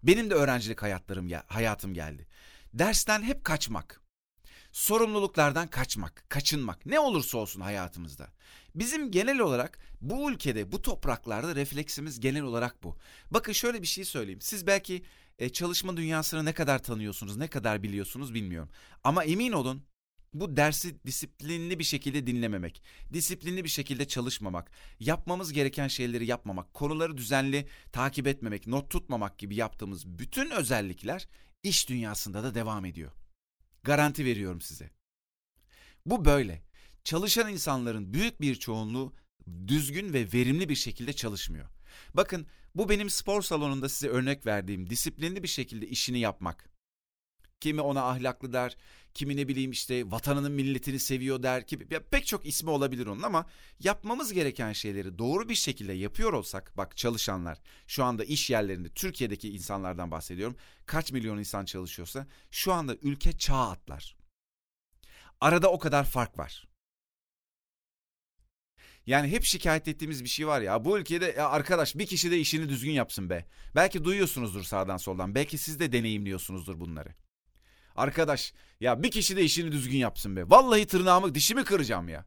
Benim 0.03 0.29
de 0.29 0.33
öğrencilik 0.33 0.81
hayatlarım 0.81 1.29
hayatım 1.47 1.93
geldi. 1.93 2.27
Dersten 2.73 3.23
hep 3.23 3.43
kaçmak. 3.43 4.01
Sorumluluklardan 4.77 5.67
kaçmak, 5.67 6.29
kaçınmak 6.29 6.85
ne 6.85 6.99
olursa 6.99 7.37
olsun 7.37 7.61
hayatımızda. 7.61 8.27
Bizim 8.75 9.11
genel 9.11 9.39
olarak 9.39 9.79
bu 10.01 10.31
ülkede, 10.31 10.71
bu 10.71 10.81
topraklarda 10.81 11.55
refleksimiz 11.55 12.19
genel 12.19 12.41
olarak 12.41 12.83
bu. 12.83 12.97
Bakın 13.31 13.53
şöyle 13.53 13.81
bir 13.81 13.87
şey 13.87 14.05
söyleyeyim. 14.05 14.41
Siz 14.41 14.67
belki 14.67 15.03
e, 15.39 15.49
çalışma 15.49 15.97
dünyasını 15.97 16.45
ne 16.45 16.53
kadar 16.53 16.83
tanıyorsunuz, 16.83 17.37
ne 17.37 17.47
kadar 17.47 17.83
biliyorsunuz 17.83 18.33
bilmiyorum. 18.33 18.69
Ama 19.03 19.23
emin 19.23 19.51
olun 19.51 19.83
bu 20.33 20.57
dersi 20.57 21.05
disiplinli 21.05 21.79
bir 21.79 21.83
şekilde 21.83 22.27
dinlememek, 22.27 22.83
disiplinli 23.13 23.63
bir 23.63 23.69
şekilde 23.69 24.07
çalışmamak, 24.07 24.71
yapmamız 24.99 25.53
gereken 25.53 25.87
şeyleri 25.87 26.25
yapmamak, 26.25 26.73
konuları 26.73 27.17
düzenli 27.17 27.67
takip 27.91 28.27
etmemek, 28.27 28.67
not 28.67 28.89
tutmamak 28.89 29.37
gibi 29.37 29.55
yaptığımız 29.55 30.07
bütün 30.07 30.51
özellikler 30.51 31.27
iş 31.63 31.89
dünyasında 31.89 32.43
da 32.43 32.55
devam 32.55 32.85
ediyor. 32.85 33.11
Garanti 33.87 34.25
veriyorum 34.25 34.61
size. 34.61 34.89
Bu 36.05 36.25
böyle. 36.25 36.61
Çalışan 37.03 37.51
insanların 37.51 38.13
büyük 38.13 38.41
bir 38.41 38.55
çoğunluğu 38.55 39.13
düzgün 39.67 40.13
ve 40.13 40.27
verimli 40.33 40.69
bir 40.69 40.75
şekilde 40.75 41.13
çalışmıyor. 41.13 41.69
Bakın 42.13 42.47
bu 42.75 42.89
benim 42.89 43.09
spor 43.09 43.41
salonunda 43.41 43.89
size 43.89 44.07
örnek 44.07 44.45
verdiğim 44.45 44.89
disiplinli 44.89 45.43
bir 45.43 45.47
şekilde 45.47 45.87
işini 45.87 46.19
yapmak. 46.19 46.69
Kimi 47.59 47.81
ona 47.81 48.03
ahlaklı 48.03 48.53
der, 48.53 48.77
kimi 49.17 49.37
ne 49.37 49.47
bileyim 49.47 49.71
işte 49.71 50.11
vatanının 50.11 50.51
milletini 50.51 50.99
seviyor 50.99 51.43
der 51.43 51.67
ki 51.67 51.79
pek 52.11 52.27
çok 52.27 52.45
ismi 52.45 52.69
olabilir 52.69 53.05
onun 53.05 53.21
ama 53.23 53.45
yapmamız 53.79 54.33
gereken 54.33 54.73
şeyleri 54.73 55.17
doğru 55.17 55.49
bir 55.49 55.55
şekilde 55.55 55.93
yapıyor 55.93 56.33
olsak 56.33 56.77
bak 56.77 56.97
çalışanlar 56.97 57.61
şu 57.87 58.03
anda 58.03 58.23
iş 58.23 58.49
yerlerinde 58.49 58.89
Türkiye'deki 58.89 59.49
insanlardan 59.49 60.11
bahsediyorum 60.11 60.55
kaç 60.85 61.11
milyon 61.11 61.37
insan 61.37 61.65
çalışıyorsa 61.65 62.27
şu 62.51 62.73
anda 62.73 62.95
ülke 63.01 63.37
çağ 63.37 63.69
atlar. 63.69 64.17
Arada 65.41 65.71
o 65.71 65.79
kadar 65.79 66.03
fark 66.03 66.37
var. 66.37 66.67
Yani 69.05 69.27
hep 69.27 69.43
şikayet 69.43 69.87
ettiğimiz 69.87 70.23
bir 70.23 70.29
şey 70.29 70.47
var 70.47 70.61
ya 70.61 70.85
bu 70.85 70.99
ülkede 70.99 71.25
ya 71.37 71.49
arkadaş 71.49 71.95
bir 71.95 72.05
kişi 72.05 72.31
de 72.31 72.39
işini 72.39 72.69
düzgün 72.69 72.91
yapsın 72.91 73.29
be. 73.29 73.45
Belki 73.75 74.03
duyuyorsunuzdur 74.03 74.63
sağdan 74.63 74.97
soldan 74.97 75.35
belki 75.35 75.57
siz 75.57 75.79
de 75.79 75.91
deneyimliyorsunuzdur 75.91 76.79
bunları. 76.79 77.26
Arkadaş 77.97 78.53
ya 78.79 79.03
bir 79.03 79.11
kişi 79.11 79.37
de 79.37 79.43
işini 79.43 79.71
düzgün 79.71 79.97
yapsın 79.97 80.35
be. 80.35 80.49
Vallahi 80.49 80.87
tırnağımı 80.87 81.35
dişimi 81.35 81.63
kıracağım 81.63 82.09
ya. 82.09 82.25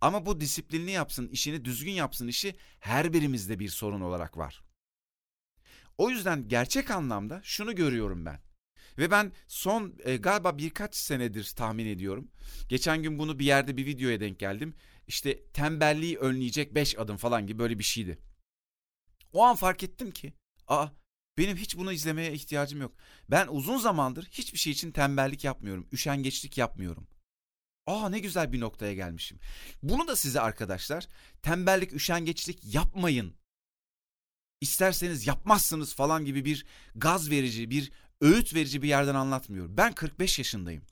Ama 0.00 0.26
bu 0.26 0.40
disiplinli 0.40 0.90
yapsın, 0.90 1.28
işini 1.28 1.64
düzgün 1.64 1.92
yapsın 1.92 2.28
işi 2.28 2.56
her 2.80 3.12
birimizde 3.12 3.58
bir 3.58 3.68
sorun 3.68 4.00
olarak 4.00 4.38
var. 4.38 4.62
O 5.98 6.10
yüzden 6.10 6.48
gerçek 6.48 6.90
anlamda 6.90 7.40
şunu 7.44 7.74
görüyorum 7.74 8.26
ben. 8.26 8.40
Ve 8.98 9.10
ben 9.10 9.32
son 9.46 9.94
e, 10.04 10.16
galiba 10.16 10.58
birkaç 10.58 10.94
senedir 10.94 11.52
tahmin 11.56 11.86
ediyorum. 11.86 12.30
Geçen 12.68 13.02
gün 13.02 13.18
bunu 13.18 13.38
bir 13.38 13.44
yerde 13.44 13.76
bir 13.76 13.86
videoya 13.86 14.20
denk 14.20 14.38
geldim. 14.38 14.74
İşte 15.06 15.44
tembelliği 15.44 16.18
önleyecek 16.18 16.74
5 16.74 16.98
adım 16.98 17.16
falan 17.16 17.46
gibi 17.46 17.58
böyle 17.58 17.78
bir 17.78 17.84
şeydi. 17.84 18.18
O 19.32 19.42
an 19.44 19.56
fark 19.56 19.82
ettim 19.82 20.10
ki, 20.10 20.32
aa 20.66 20.88
benim 21.40 21.56
hiç 21.56 21.76
bunu 21.76 21.92
izlemeye 21.92 22.32
ihtiyacım 22.32 22.80
yok. 22.80 22.92
Ben 23.30 23.46
uzun 23.50 23.78
zamandır 23.78 24.28
hiçbir 24.30 24.58
şey 24.58 24.72
için 24.72 24.92
tembellik 24.92 25.44
yapmıyorum. 25.44 25.88
Üşengeçlik 25.92 26.58
yapmıyorum. 26.58 27.06
Aa 27.86 28.08
ne 28.08 28.18
güzel 28.18 28.52
bir 28.52 28.60
noktaya 28.60 28.94
gelmişim. 28.94 29.38
Bunu 29.82 30.08
da 30.08 30.16
size 30.16 30.40
arkadaşlar 30.40 31.08
tembellik, 31.42 31.92
üşengeçlik 31.92 32.74
yapmayın. 32.74 33.34
İsterseniz 34.60 35.26
yapmazsınız 35.26 35.94
falan 35.94 36.24
gibi 36.24 36.44
bir 36.44 36.66
gaz 36.94 37.30
verici, 37.30 37.70
bir 37.70 37.92
öğüt 38.20 38.54
verici 38.54 38.82
bir 38.82 38.88
yerden 38.88 39.14
anlatmıyorum. 39.14 39.76
Ben 39.76 39.92
45 39.92 40.38
yaşındayım. 40.38 40.82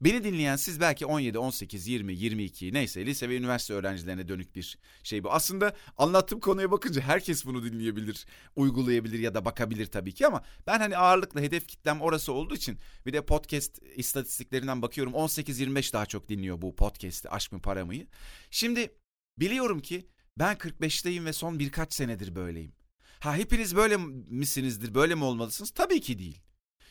Beni 0.00 0.24
dinleyen 0.24 0.56
siz 0.56 0.80
belki 0.80 1.06
17, 1.06 1.38
18, 1.38 1.88
20, 1.88 2.14
22 2.14 2.72
neyse 2.72 3.06
lise 3.06 3.28
ve 3.28 3.36
üniversite 3.36 3.74
öğrencilerine 3.74 4.28
dönük 4.28 4.56
bir 4.56 4.78
şey 5.02 5.24
bu. 5.24 5.32
Aslında 5.32 5.76
anlattığım 5.96 6.40
konuya 6.40 6.70
bakınca 6.70 7.00
herkes 7.00 7.46
bunu 7.46 7.64
dinleyebilir, 7.64 8.26
uygulayabilir 8.56 9.18
ya 9.18 9.34
da 9.34 9.44
bakabilir 9.44 9.86
tabii 9.86 10.14
ki 10.14 10.26
ama 10.26 10.42
ben 10.66 10.78
hani 10.78 10.96
ağırlıkla 10.96 11.40
hedef 11.40 11.68
kitlem 11.68 12.00
orası 12.00 12.32
olduğu 12.32 12.54
için 12.54 12.78
bir 13.06 13.12
de 13.12 13.26
podcast 13.26 13.78
istatistiklerinden 13.96 14.82
bakıyorum 14.82 15.12
18-25 15.12 15.92
daha 15.92 16.06
çok 16.06 16.28
dinliyor 16.28 16.62
bu 16.62 16.76
podcast'i 16.76 17.30
Aşk 17.30 17.52
mı 17.52 17.60
Para 17.60 17.84
mı'yı. 17.86 18.06
Şimdi 18.50 18.94
biliyorum 19.38 19.80
ki 19.80 20.06
ben 20.38 20.56
45'teyim 20.56 21.24
ve 21.24 21.32
son 21.32 21.58
birkaç 21.58 21.94
senedir 21.94 22.34
böyleyim. 22.34 22.72
Ha 23.20 23.36
hepiniz 23.36 23.76
böyle 23.76 23.96
misinizdir, 24.28 24.94
böyle 24.94 25.14
mi 25.14 25.24
olmalısınız? 25.24 25.70
Tabii 25.70 26.00
ki 26.00 26.18
değil. 26.18 26.40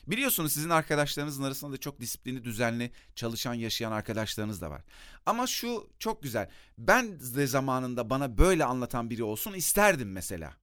Biliyorsunuz 0.09 0.53
sizin 0.53 0.69
arkadaşlarınızın 0.69 1.43
arasında 1.43 1.71
da 1.71 1.77
çok 1.77 1.99
disiplinli, 1.99 2.43
düzenli 2.43 2.91
çalışan, 3.15 3.53
yaşayan 3.53 3.91
arkadaşlarınız 3.91 4.61
da 4.61 4.69
var. 4.69 4.81
Ama 5.25 5.47
şu 5.47 5.89
çok 5.99 6.23
güzel. 6.23 6.49
Ben 6.77 7.19
de 7.19 7.47
zamanında 7.47 8.09
bana 8.09 8.37
böyle 8.37 8.65
anlatan 8.65 9.09
biri 9.09 9.23
olsun 9.23 9.53
isterdim 9.53 10.11
mesela. 10.11 10.53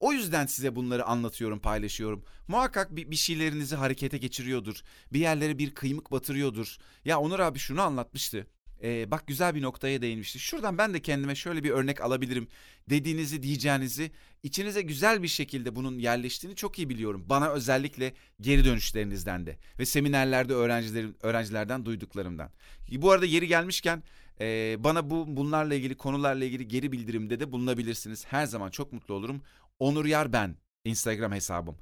O 0.00 0.12
yüzden 0.12 0.46
size 0.46 0.76
bunları 0.76 1.04
anlatıyorum, 1.04 1.60
paylaşıyorum. 1.60 2.24
Muhakkak 2.48 2.96
bir, 2.96 3.10
bir 3.10 3.16
şeylerinizi 3.16 3.76
harekete 3.76 4.18
geçiriyordur. 4.18 4.82
Bir 5.12 5.20
yerlere 5.20 5.58
bir 5.58 5.74
kıymık 5.74 6.12
batırıyordur. 6.12 6.76
Ya 7.04 7.20
Onur 7.20 7.40
abi 7.40 7.58
şunu 7.58 7.82
anlatmıştı 7.82 8.46
e, 8.82 9.10
bak 9.10 9.26
güzel 9.26 9.54
bir 9.54 9.62
noktaya 9.62 10.02
değinmişti. 10.02 10.38
Şuradan 10.38 10.78
ben 10.78 10.94
de 10.94 11.02
kendime 11.02 11.34
şöyle 11.34 11.64
bir 11.64 11.70
örnek 11.70 12.00
alabilirim 12.00 12.48
dediğinizi 12.90 13.42
diyeceğinizi 13.42 14.10
içinize 14.42 14.82
güzel 14.82 15.22
bir 15.22 15.28
şekilde 15.28 15.76
bunun 15.76 15.98
yerleştiğini 15.98 16.56
çok 16.56 16.78
iyi 16.78 16.88
biliyorum. 16.88 17.24
Bana 17.28 17.50
özellikle 17.50 18.14
geri 18.40 18.64
dönüşlerinizden 18.64 19.46
de 19.46 19.58
ve 19.78 19.86
seminerlerde 19.86 20.54
öğrencilerim 20.54 21.16
öğrencilerden 21.22 21.84
duyduklarımdan. 21.84 22.50
Bu 22.92 23.10
arada 23.10 23.26
yeri 23.26 23.48
gelmişken 23.48 24.02
e, 24.40 24.76
bana 24.78 25.10
bu 25.10 25.36
bunlarla 25.36 25.74
ilgili 25.74 25.96
konularla 25.96 26.44
ilgili 26.44 26.68
geri 26.68 26.92
bildirimde 26.92 27.40
de 27.40 27.52
bulunabilirsiniz. 27.52 28.26
Her 28.26 28.46
zaman 28.46 28.70
çok 28.70 28.92
mutlu 28.92 29.14
olurum. 29.14 29.42
Onur 29.78 30.04
Yar 30.04 30.32
ben 30.32 30.56
Instagram 30.84 31.32
hesabım. 31.32 31.76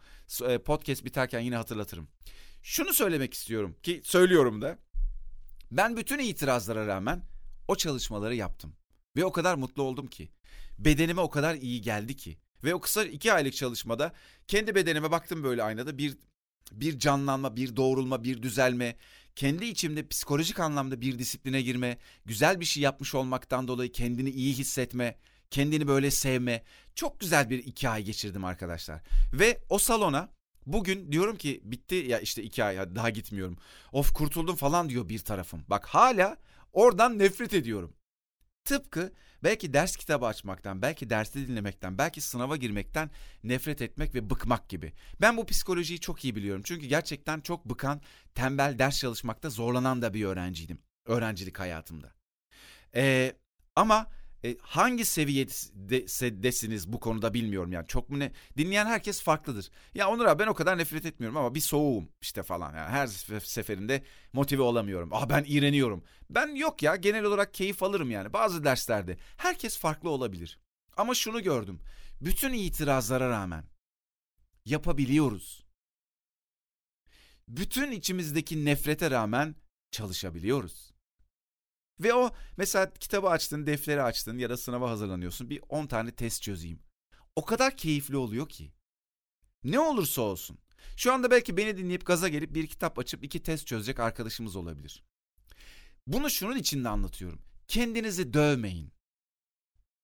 Podcast 0.64 1.04
biterken 1.04 1.40
yine 1.40 1.56
hatırlatırım. 1.56 2.08
Şunu 2.62 2.92
söylemek 2.92 3.34
istiyorum 3.34 3.76
ki 3.82 4.00
söylüyorum 4.04 4.62
da. 4.62 4.78
Ben 5.70 5.96
bütün 5.96 6.18
itirazlara 6.18 6.86
rağmen 6.86 7.22
o 7.68 7.76
çalışmaları 7.76 8.34
yaptım. 8.34 8.76
Ve 9.16 9.24
o 9.24 9.32
kadar 9.32 9.54
mutlu 9.54 9.82
oldum 9.82 10.06
ki. 10.06 10.28
Bedenime 10.78 11.20
o 11.20 11.30
kadar 11.30 11.54
iyi 11.54 11.80
geldi 11.80 12.16
ki. 12.16 12.38
Ve 12.64 12.74
o 12.74 12.80
kısa 12.80 13.04
iki 13.04 13.32
aylık 13.32 13.54
çalışmada 13.54 14.12
kendi 14.48 14.74
bedenime 14.74 15.10
baktım 15.10 15.44
böyle 15.44 15.62
aynada 15.62 15.98
bir 15.98 16.18
bir 16.72 16.98
canlanma, 16.98 17.56
bir 17.56 17.76
doğrulma, 17.76 18.24
bir 18.24 18.42
düzelme, 18.42 18.96
kendi 19.36 19.64
içimde 19.64 20.08
psikolojik 20.08 20.60
anlamda 20.60 21.00
bir 21.00 21.18
disipline 21.18 21.62
girme, 21.62 21.98
güzel 22.24 22.60
bir 22.60 22.64
şey 22.64 22.82
yapmış 22.82 23.14
olmaktan 23.14 23.68
dolayı 23.68 23.92
kendini 23.92 24.30
iyi 24.30 24.54
hissetme, 24.54 25.16
kendini 25.50 25.88
böyle 25.88 26.10
sevme. 26.10 26.62
Çok 26.94 27.20
güzel 27.20 27.50
bir 27.50 27.58
iki 27.58 27.88
ay 27.88 28.02
geçirdim 28.02 28.44
arkadaşlar. 28.44 29.02
Ve 29.32 29.60
o 29.68 29.78
salona 29.78 30.28
Bugün 30.66 31.12
diyorum 31.12 31.36
ki 31.36 31.60
bitti 31.64 31.94
ya 31.94 32.20
işte 32.20 32.42
iki 32.42 32.64
ay 32.64 32.94
daha 32.94 33.10
gitmiyorum. 33.10 33.58
Of 33.92 34.12
kurtuldum 34.12 34.56
falan 34.56 34.88
diyor 34.88 35.08
bir 35.08 35.18
tarafım. 35.18 35.64
Bak 35.68 35.86
hala 35.86 36.36
oradan 36.72 37.18
nefret 37.18 37.54
ediyorum. 37.54 37.92
Tıpkı 38.64 39.12
belki 39.44 39.72
ders 39.72 39.96
kitabı 39.96 40.26
açmaktan, 40.26 40.82
belki 40.82 41.10
dersi 41.10 41.48
dinlemekten, 41.48 41.98
belki 41.98 42.20
sınava 42.20 42.56
girmekten 42.56 43.10
nefret 43.44 43.82
etmek 43.82 44.14
ve 44.14 44.30
bıkmak 44.30 44.68
gibi. 44.68 44.92
Ben 45.20 45.36
bu 45.36 45.46
psikolojiyi 45.46 46.00
çok 46.00 46.24
iyi 46.24 46.36
biliyorum. 46.36 46.62
Çünkü 46.64 46.86
gerçekten 46.86 47.40
çok 47.40 47.64
bıkan, 47.64 48.00
tembel 48.34 48.78
ders 48.78 48.98
çalışmakta 48.98 49.50
zorlanan 49.50 50.02
da 50.02 50.14
bir 50.14 50.24
öğrenciydim. 50.24 50.78
Öğrencilik 51.04 51.58
hayatımda. 51.60 52.12
Ee, 52.94 53.32
ama 53.76 54.06
E, 54.44 54.56
hangi 54.60 55.04
seviyedesiniz 55.04 56.92
bu 56.92 57.00
konuda 57.00 57.34
bilmiyorum 57.34 57.72
yani. 57.72 57.86
Çok 57.86 58.10
mu 58.10 58.18
ne? 58.18 58.32
Dinleyen 58.56 58.86
herkes 58.86 59.22
farklıdır. 59.22 59.70
Ya 59.94 60.08
Onur 60.08 60.24
abi 60.24 60.38
ben 60.38 60.46
o 60.46 60.54
kadar 60.54 60.78
nefret 60.78 61.06
etmiyorum 61.06 61.36
ama 61.36 61.54
bir 61.54 61.60
soğuğum 61.60 62.08
işte 62.20 62.42
falan. 62.42 62.74
Yani 62.74 62.90
her 62.90 63.06
seferinde 63.40 64.02
motive 64.32 64.62
olamıyorum. 64.62 65.10
Ah 65.12 65.28
ben 65.28 65.44
iğreniyorum. 65.48 66.04
Ben 66.30 66.54
yok 66.54 66.82
ya 66.82 66.96
genel 66.96 67.24
olarak 67.24 67.54
keyif 67.54 67.82
alırım 67.82 68.10
yani 68.10 68.32
bazı 68.32 68.64
derslerde. 68.64 69.16
Herkes 69.36 69.78
farklı 69.78 70.10
olabilir. 70.10 70.58
Ama 70.96 71.14
şunu 71.14 71.42
gördüm. 71.42 71.80
Bütün 72.20 72.52
itirazlara 72.52 73.30
rağmen 73.30 73.64
yapabiliyoruz. 74.64 75.66
Bütün 77.48 77.90
içimizdeki 77.90 78.64
nefrete 78.64 79.10
rağmen 79.10 79.54
çalışabiliyoruz. 79.90 80.95
Ve 82.00 82.14
o 82.14 82.30
mesela 82.56 82.94
kitabı 82.94 83.28
açtın, 83.28 83.66
defteri 83.66 84.02
açtın 84.02 84.38
ya 84.38 84.50
da 84.50 84.56
sınava 84.56 84.90
hazırlanıyorsun. 84.90 85.50
Bir 85.50 85.60
10 85.68 85.86
tane 85.86 86.10
test 86.10 86.42
çözeyim. 86.42 86.78
O 87.36 87.44
kadar 87.44 87.76
keyifli 87.76 88.16
oluyor 88.16 88.48
ki. 88.48 88.72
Ne 89.64 89.80
olursa 89.80 90.22
olsun. 90.22 90.58
Şu 90.96 91.12
anda 91.12 91.30
belki 91.30 91.56
beni 91.56 91.76
dinleyip 91.76 92.06
gaza 92.06 92.28
gelip 92.28 92.54
bir 92.54 92.66
kitap 92.66 92.98
açıp 92.98 93.24
iki 93.24 93.42
test 93.42 93.66
çözecek 93.66 94.00
arkadaşımız 94.00 94.56
olabilir. 94.56 95.02
Bunu 96.06 96.30
şunun 96.30 96.56
içinde 96.56 96.88
anlatıyorum. 96.88 97.42
Kendinizi 97.68 98.34
dövmeyin. 98.34 98.92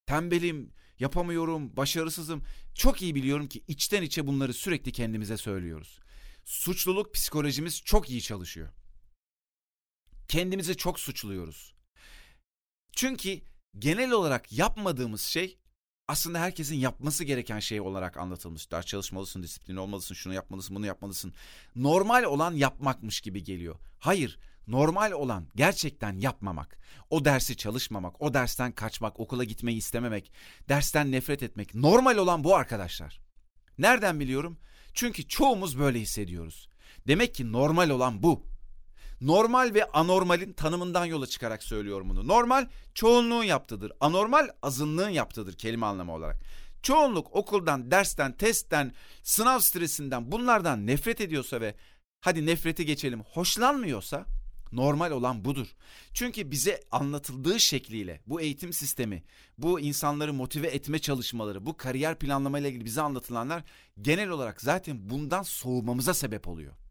Tembelim, 0.06 0.72
yapamıyorum, 0.98 1.76
başarısızım. 1.76 2.42
Çok 2.74 3.02
iyi 3.02 3.14
biliyorum 3.14 3.48
ki 3.48 3.64
içten 3.68 4.02
içe 4.02 4.26
bunları 4.26 4.54
sürekli 4.54 4.92
kendimize 4.92 5.36
söylüyoruz. 5.36 6.00
Suçluluk 6.44 7.14
psikolojimiz 7.14 7.82
çok 7.82 8.10
iyi 8.10 8.22
çalışıyor. 8.22 8.68
Kendimizi 10.28 10.76
çok 10.76 11.00
suçluyoruz. 11.00 11.71
Çünkü 12.92 13.40
genel 13.78 14.10
olarak 14.10 14.52
yapmadığımız 14.52 15.20
şey 15.20 15.58
aslında 16.08 16.40
herkesin 16.40 16.76
yapması 16.76 17.24
gereken 17.24 17.58
şey 17.58 17.80
olarak 17.80 18.16
anlatılmış. 18.16 18.70
Ders 18.70 18.86
çalışmalısın, 18.86 19.42
disiplin 19.42 19.76
olmalısın, 19.76 20.14
şunu 20.14 20.34
yapmalısın, 20.34 20.76
bunu 20.76 20.86
yapmalısın. 20.86 21.34
Normal 21.76 22.22
olan 22.22 22.54
yapmakmış 22.54 23.20
gibi 23.20 23.44
geliyor. 23.44 23.76
Hayır, 23.98 24.38
normal 24.66 25.12
olan 25.12 25.48
gerçekten 25.56 26.18
yapmamak. 26.18 26.78
O 27.10 27.24
dersi 27.24 27.56
çalışmamak, 27.56 28.22
o 28.22 28.34
dersten 28.34 28.72
kaçmak, 28.72 29.20
okula 29.20 29.44
gitmeyi 29.44 29.78
istememek, 29.78 30.32
dersten 30.68 31.12
nefret 31.12 31.42
etmek. 31.42 31.74
Normal 31.74 32.16
olan 32.16 32.44
bu 32.44 32.56
arkadaşlar. 32.56 33.20
Nereden 33.78 34.20
biliyorum? 34.20 34.58
Çünkü 34.94 35.28
çoğumuz 35.28 35.78
böyle 35.78 36.00
hissediyoruz. 36.00 36.68
Demek 37.06 37.34
ki 37.34 37.52
normal 37.52 37.90
olan 37.90 38.22
bu. 38.22 38.51
Normal 39.22 39.74
ve 39.74 39.84
anormalin 39.84 40.52
tanımından 40.52 41.04
yola 41.04 41.26
çıkarak 41.26 41.62
söylüyorum 41.62 42.08
bunu. 42.10 42.28
Normal 42.28 42.66
çoğunluğun 42.94 43.44
yaptığıdır. 43.44 43.92
Anormal 44.00 44.48
azınlığın 44.62 45.08
yaptığıdır 45.08 45.52
kelime 45.52 45.86
anlamı 45.86 46.14
olarak. 46.14 46.40
Çoğunluk 46.82 47.36
okuldan, 47.36 47.90
dersten, 47.90 48.32
testten, 48.32 48.92
sınav 49.22 49.58
stresinden 49.58 50.32
bunlardan 50.32 50.86
nefret 50.86 51.20
ediyorsa 51.20 51.60
ve 51.60 51.74
hadi 52.20 52.46
nefreti 52.46 52.86
geçelim 52.86 53.20
hoşlanmıyorsa 53.20 54.26
normal 54.72 55.10
olan 55.10 55.44
budur. 55.44 55.66
Çünkü 56.14 56.50
bize 56.50 56.80
anlatıldığı 56.90 57.60
şekliyle 57.60 58.20
bu 58.26 58.40
eğitim 58.40 58.72
sistemi, 58.72 59.22
bu 59.58 59.80
insanları 59.80 60.32
motive 60.32 60.66
etme 60.66 60.98
çalışmaları, 60.98 61.66
bu 61.66 61.76
kariyer 61.76 62.18
planlama 62.18 62.58
ile 62.58 62.68
ilgili 62.68 62.84
bize 62.84 63.02
anlatılanlar 63.02 63.62
genel 64.00 64.28
olarak 64.28 64.60
zaten 64.60 65.10
bundan 65.10 65.42
soğumamıza 65.42 66.14
sebep 66.14 66.48
oluyor. 66.48 66.81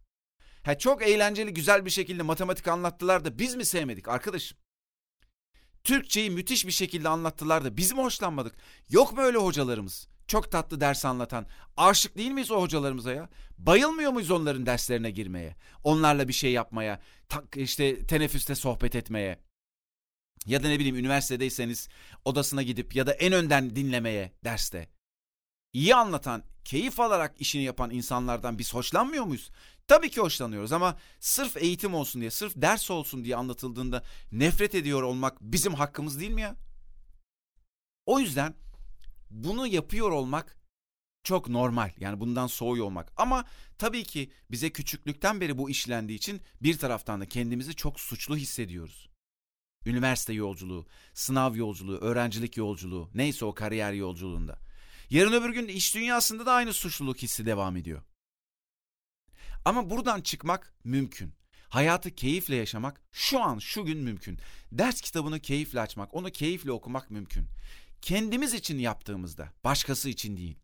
Ha 0.63 0.77
çok 0.77 1.01
eğlenceli 1.01 1.53
güzel 1.53 1.85
bir 1.85 1.89
şekilde 1.89 2.23
matematik 2.23 2.67
anlattılar 2.67 3.25
da 3.25 3.39
biz 3.39 3.55
mi 3.55 3.65
sevmedik 3.65 4.07
arkadaşım? 4.07 4.57
Türkçeyi 5.83 6.29
müthiş 6.29 6.67
bir 6.67 6.71
şekilde 6.71 7.09
anlattılar 7.09 7.65
da 7.65 7.77
biz 7.77 7.91
mi 7.91 8.01
hoşlanmadık? 8.01 8.55
Yok 8.89 9.13
mu 9.13 9.21
öyle 9.21 9.37
hocalarımız? 9.37 10.07
Çok 10.27 10.51
tatlı 10.51 10.81
ders 10.81 11.05
anlatan. 11.05 11.45
Aşık 11.77 12.17
değil 12.17 12.31
miyiz 12.31 12.51
o 12.51 12.61
hocalarımıza 12.61 13.13
ya? 13.13 13.29
Bayılmıyor 13.57 14.11
muyuz 14.11 14.31
onların 14.31 14.65
derslerine 14.65 15.11
girmeye? 15.11 15.55
Onlarla 15.83 16.27
bir 16.27 16.33
şey 16.33 16.51
yapmaya, 16.51 17.01
işte 17.55 18.07
teneffüste 18.07 18.55
sohbet 18.55 18.95
etmeye? 18.95 19.39
Ya 20.45 20.63
da 20.63 20.67
ne 20.67 20.79
bileyim 20.79 20.95
üniversitedeyseniz 20.95 21.89
odasına 22.25 22.63
gidip 22.63 22.95
ya 22.95 23.07
da 23.07 23.13
en 23.13 23.33
önden 23.33 23.75
dinlemeye 23.75 24.31
derste. 24.43 24.89
İyi 25.73 25.95
anlatan, 25.95 26.43
keyif 26.65 26.99
alarak 26.99 27.41
işini 27.41 27.63
yapan 27.63 27.91
insanlardan 27.91 28.59
biz 28.59 28.73
hoşlanmıyor 28.73 29.23
muyuz? 29.23 29.49
Tabii 29.87 30.09
ki 30.09 30.21
hoşlanıyoruz 30.21 30.71
ama 30.71 30.97
sırf 31.19 31.57
eğitim 31.57 31.93
olsun 31.93 32.21
diye, 32.21 32.31
sırf 32.31 32.53
ders 32.55 32.91
olsun 32.91 33.23
diye 33.23 33.35
anlatıldığında 33.35 34.03
nefret 34.31 34.75
ediyor 34.75 35.01
olmak 35.01 35.41
bizim 35.41 35.73
hakkımız 35.73 36.19
değil 36.19 36.31
mi 36.31 36.41
ya? 36.41 36.55
O 38.05 38.19
yüzden 38.19 38.55
bunu 39.29 39.67
yapıyor 39.67 40.11
olmak 40.11 40.57
çok 41.23 41.49
normal. 41.49 41.91
Yani 41.97 42.19
bundan 42.19 42.47
soğuyor 42.47 42.85
olmak. 42.85 43.13
Ama 43.17 43.45
tabii 43.77 44.03
ki 44.03 44.31
bize 44.51 44.69
küçüklükten 44.69 45.41
beri 45.41 45.57
bu 45.57 45.69
işlendiği 45.69 46.17
için 46.17 46.41
bir 46.61 46.77
taraftan 46.77 47.21
da 47.21 47.25
kendimizi 47.25 47.75
çok 47.75 47.99
suçlu 47.99 48.37
hissediyoruz. 48.37 49.09
Üniversite 49.85 50.33
yolculuğu, 50.33 50.87
sınav 51.13 51.55
yolculuğu, 51.55 51.97
öğrencilik 51.97 52.57
yolculuğu, 52.57 53.09
neyse 53.13 53.45
o 53.45 53.53
kariyer 53.53 53.93
yolculuğunda. 53.93 54.59
Yarın 55.09 55.33
öbür 55.33 55.49
gün 55.49 55.67
iş 55.67 55.95
dünyasında 55.95 56.45
da 56.45 56.53
aynı 56.53 56.73
suçluluk 56.73 57.17
hissi 57.17 57.45
devam 57.45 57.77
ediyor. 57.77 58.01
Ama 59.65 59.89
buradan 59.89 60.21
çıkmak 60.21 60.73
mümkün. 60.83 61.33
Hayatı 61.69 62.15
keyifle 62.15 62.55
yaşamak 62.55 63.01
şu 63.11 63.41
an 63.41 63.59
şu 63.59 63.85
gün 63.85 63.97
mümkün. 63.97 64.39
Ders 64.71 65.01
kitabını 65.01 65.39
keyifle 65.39 65.81
açmak, 65.81 66.13
onu 66.13 66.31
keyifle 66.31 66.71
okumak 66.71 67.11
mümkün. 67.11 67.47
Kendimiz 68.01 68.53
için 68.53 68.79
yaptığımızda, 68.79 69.53
başkası 69.63 70.09
için 70.09 70.37
değil. 70.37 70.57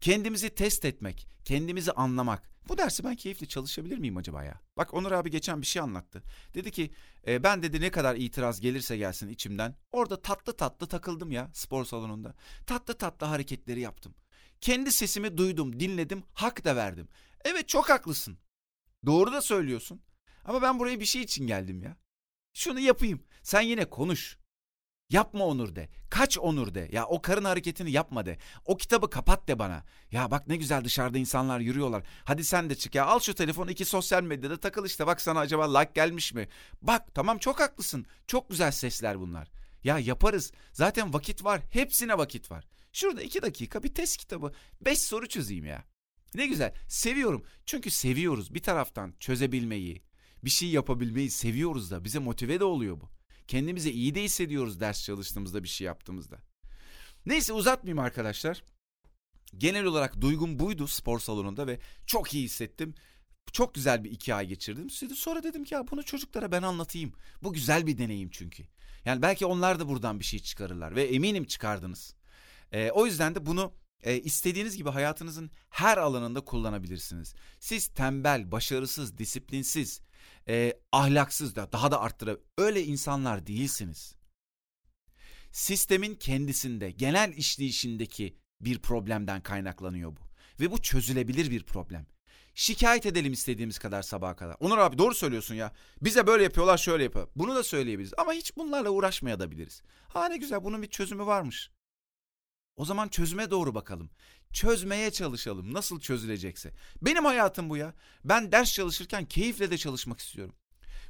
Kendimizi 0.00 0.50
test 0.50 0.84
etmek, 0.84 1.28
kendimizi 1.44 1.92
anlamak. 1.92 2.50
Bu 2.68 2.78
dersi 2.78 3.04
ben 3.04 3.16
keyifle 3.16 3.46
çalışabilir 3.46 3.98
miyim 3.98 4.16
acaba 4.16 4.44
ya? 4.44 4.60
Bak 4.76 4.94
Onur 4.94 5.12
abi 5.12 5.30
geçen 5.30 5.60
bir 5.60 5.66
şey 5.66 5.82
anlattı. 5.82 6.22
Dedi 6.54 6.70
ki 6.70 6.90
e, 7.26 7.42
ben 7.42 7.62
dedi 7.62 7.80
ne 7.80 7.90
kadar 7.90 8.16
itiraz 8.16 8.60
gelirse 8.60 8.96
gelsin 8.96 9.28
içimden. 9.28 9.74
Orada 9.92 10.22
tatlı 10.22 10.56
tatlı 10.56 10.86
takıldım 10.86 11.32
ya 11.32 11.50
spor 11.52 11.84
salonunda. 11.84 12.34
Tatlı 12.66 12.94
tatlı 12.98 13.26
hareketleri 13.26 13.80
yaptım. 13.80 14.14
Kendi 14.60 14.92
sesimi 14.92 15.38
duydum, 15.38 15.80
dinledim, 15.80 16.24
hak 16.32 16.64
da 16.64 16.76
verdim. 16.76 17.08
Evet 17.44 17.68
çok 17.68 17.90
haklısın. 17.90 18.38
Doğru 19.06 19.32
da 19.32 19.40
söylüyorsun. 19.40 20.02
Ama 20.44 20.62
ben 20.62 20.78
buraya 20.78 21.00
bir 21.00 21.04
şey 21.04 21.22
için 21.22 21.46
geldim 21.46 21.82
ya. 21.82 21.96
Şunu 22.54 22.80
yapayım. 22.80 23.22
Sen 23.42 23.60
yine 23.60 23.84
konuş. 23.84 24.38
Yapma 25.10 25.44
Onur 25.44 25.76
de. 25.76 25.88
Kaç 26.10 26.38
Onur 26.38 26.74
de. 26.74 26.88
Ya 26.92 27.06
o 27.06 27.22
karın 27.22 27.44
hareketini 27.44 27.90
yapma 27.90 28.26
de. 28.26 28.38
O 28.64 28.76
kitabı 28.76 29.10
kapat 29.10 29.48
de 29.48 29.58
bana. 29.58 29.84
Ya 30.10 30.30
bak 30.30 30.48
ne 30.48 30.56
güzel 30.56 30.84
dışarıda 30.84 31.18
insanlar 31.18 31.60
yürüyorlar. 31.60 32.02
Hadi 32.24 32.44
sen 32.44 32.70
de 32.70 32.74
çık 32.74 32.94
ya. 32.94 33.06
Al 33.06 33.20
şu 33.20 33.34
telefonu 33.34 33.70
iki 33.70 33.84
sosyal 33.84 34.22
medyada 34.22 34.60
takıl 34.60 34.86
işte. 34.86 35.06
Bak 35.06 35.20
sana 35.20 35.40
acaba 35.40 35.78
like 35.78 35.90
gelmiş 35.94 36.34
mi? 36.34 36.48
Bak 36.82 37.14
tamam 37.14 37.38
çok 37.38 37.60
haklısın. 37.60 38.06
Çok 38.26 38.50
güzel 38.50 38.70
sesler 38.70 39.20
bunlar. 39.20 39.48
Ya 39.84 39.98
yaparız. 39.98 40.52
Zaten 40.72 41.14
vakit 41.14 41.44
var. 41.44 41.60
Hepsine 41.70 42.18
vakit 42.18 42.50
var. 42.50 42.64
Şurada 42.96 43.22
iki 43.22 43.42
dakika 43.42 43.82
bir 43.82 43.94
test 43.94 44.16
kitabı. 44.16 44.52
Beş 44.80 44.98
soru 44.98 45.28
çözeyim 45.28 45.64
ya. 45.64 45.84
Ne 46.34 46.46
güzel. 46.46 46.74
Seviyorum. 46.88 47.44
Çünkü 47.66 47.90
seviyoruz 47.90 48.54
bir 48.54 48.62
taraftan 48.62 49.14
çözebilmeyi, 49.20 50.02
bir 50.44 50.50
şey 50.50 50.68
yapabilmeyi 50.68 51.30
seviyoruz 51.30 51.90
da 51.90 52.04
bize 52.04 52.18
motive 52.18 52.60
de 52.60 52.64
oluyor 52.64 53.00
bu. 53.00 53.10
Kendimize 53.48 53.90
iyi 53.90 54.14
de 54.14 54.22
hissediyoruz 54.22 54.80
ders 54.80 55.04
çalıştığımızda 55.04 55.62
bir 55.62 55.68
şey 55.68 55.84
yaptığımızda. 55.84 56.38
Neyse 57.26 57.52
uzatmayayım 57.52 57.98
arkadaşlar. 57.98 58.62
Genel 59.56 59.84
olarak 59.84 60.20
duygum 60.20 60.58
buydu 60.58 60.86
spor 60.86 61.18
salonunda 61.18 61.66
ve 61.66 61.78
çok 62.06 62.34
iyi 62.34 62.44
hissettim. 62.44 62.94
Çok 63.52 63.74
güzel 63.74 64.04
bir 64.04 64.10
iki 64.10 64.34
ay 64.34 64.46
geçirdim. 64.46 64.90
Sonra 64.90 65.42
dedim 65.42 65.64
ki 65.64 65.74
ya 65.74 65.84
bunu 65.90 66.02
çocuklara 66.02 66.52
ben 66.52 66.62
anlatayım. 66.62 67.12
Bu 67.42 67.52
güzel 67.52 67.86
bir 67.86 67.98
deneyim 67.98 68.30
çünkü. 68.30 68.64
Yani 69.04 69.22
belki 69.22 69.46
onlar 69.46 69.80
da 69.80 69.88
buradan 69.88 70.20
bir 70.20 70.24
şey 70.24 70.40
çıkarırlar 70.40 70.96
ve 70.96 71.04
eminim 71.04 71.44
çıkardınız. 71.44 72.16
Ee, 72.72 72.90
o 72.90 73.06
yüzden 73.06 73.34
de 73.34 73.46
bunu 73.46 73.72
e, 74.02 74.20
istediğiniz 74.20 74.76
gibi 74.76 74.90
hayatınızın 74.90 75.50
her 75.70 75.98
alanında 75.98 76.40
kullanabilirsiniz. 76.40 77.34
Siz 77.60 77.88
tembel, 77.88 78.52
başarısız, 78.52 79.18
disiplinsiz, 79.18 80.00
e, 80.48 80.72
ahlaksız 80.92 81.56
da 81.56 81.72
daha 81.72 81.90
da 81.90 82.00
arttıra 82.00 82.36
öyle 82.58 82.84
insanlar 82.84 83.46
değilsiniz. 83.46 84.14
Sistemin 85.52 86.14
kendisinde, 86.14 86.90
genel 86.90 87.32
işleyişindeki 87.36 88.36
bir 88.60 88.78
problemden 88.78 89.42
kaynaklanıyor 89.42 90.16
bu. 90.16 90.20
Ve 90.60 90.70
bu 90.70 90.82
çözülebilir 90.82 91.50
bir 91.50 91.62
problem. 91.62 92.06
Şikayet 92.54 93.06
edelim 93.06 93.32
istediğimiz 93.32 93.78
kadar 93.78 94.02
sabaha 94.02 94.36
kadar. 94.36 94.56
Onur 94.60 94.78
abi 94.78 94.98
doğru 94.98 95.14
söylüyorsun 95.14 95.54
ya. 95.54 95.72
Bize 96.02 96.26
böyle 96.26 96.42
yapıyorlar 96.42 96.78
şöyle 96.78 97.04
yapıyor. 97.04 97.28
Bunu 97.36 97.54
da 97.54 97.62
söyleyebiliriz 97.62 98.14
ama 98.18 98.32
hiç 98.32 98.56
bunlarla 98.56 98.90
uğraşmaya. 98.90 99.38
Ha 100.08 100.28
ne 100.28 100.36
güzel 100.36 100.64
bunun 100.64 100.82
bir 100.82 100.88
çözümü 100.88 101.26
varmış. 101.26 101.70
O 102.76 102.84
zaman 102.84 103.08
çözüme 103.08 103.50
doğru 103.50 103.74
bakalım. 103.74 104.10
Çözmeye 104.52 105.10
çalışalım 105.10 105.74
nasıl 105.74 106.00
çözülecekse. 106.00 106.72
Benim 107.02 107.24
hayatım 107.24 107.70
bu 107.70 107.76
ya. 107.76 107.94
Ben 108.24 108.52
ders 108.52 108.72
çalışırken 108.72 109.24
keyifle 109.24 109.70
de 109.70 109.78
çalışmak 109.78 110.20
istiyorum. 110.20 110.54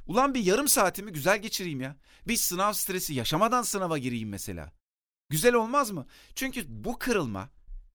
Ulan 0.07 0.33
bir 0.33 0.43
yarım 0.43 0.67
saatimi 0.67 1.11
güzel 1.11 1.41
geçireyim 1.41 1.81
ya. 1.81 1.95
Bir 2.27 2.37
sınav 2.37 2.73
stresi 2.73 3.13
yaşamadan 3.13 3.61
sınava 3.61 3.97
gireyim 3.97 4.29
mesela. 4.29 4.71
Güzel 5.29 5.53
olmaz 5.53 5.91
mı? 5.91 6.07
Çünkü 6.35 6.65
bu 6.67 6.99
kırılma, 6.99 7.49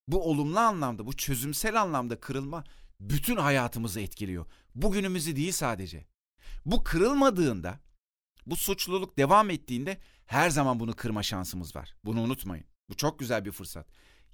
bu 0.08 0.24
olumlu 0.30 0.58
anlamda, 0.58 1.06
bu 1.06 1.16
çözümsel 1.16 1.80
anlamda 1.82 2.20
kırılma 2.20 2.64
bütün 3.00 3.36
hayatımızı 3.36 4.00
etkiliyor. 4.00 4.46
Bugünümüzü 4.74 5.36
değil 5.36 5.52
sadece. 5.52 6.06
Bu 6.66 6.84
kırılmadığında, 6.84 7.80
bu 8.46 8.56
suçluluk 8.56 9.18
devam 9.18 9.50
ettiğinde 9.50 10.00
her 10.26 10.50
zaman 10.50 10.80
bunu 10.80 10.96
kırma 10.96 11.22
şansımız 11.22 11.76
var. 11.76 11.94
Bunu 12.04 12.20
unutmayın. 12.20 12.71
Bu 12.92 12.96
çok 12.96 13.18
güzel 13.18 13.44
bir 13.44 13.52
fırsat. 13.52 13.86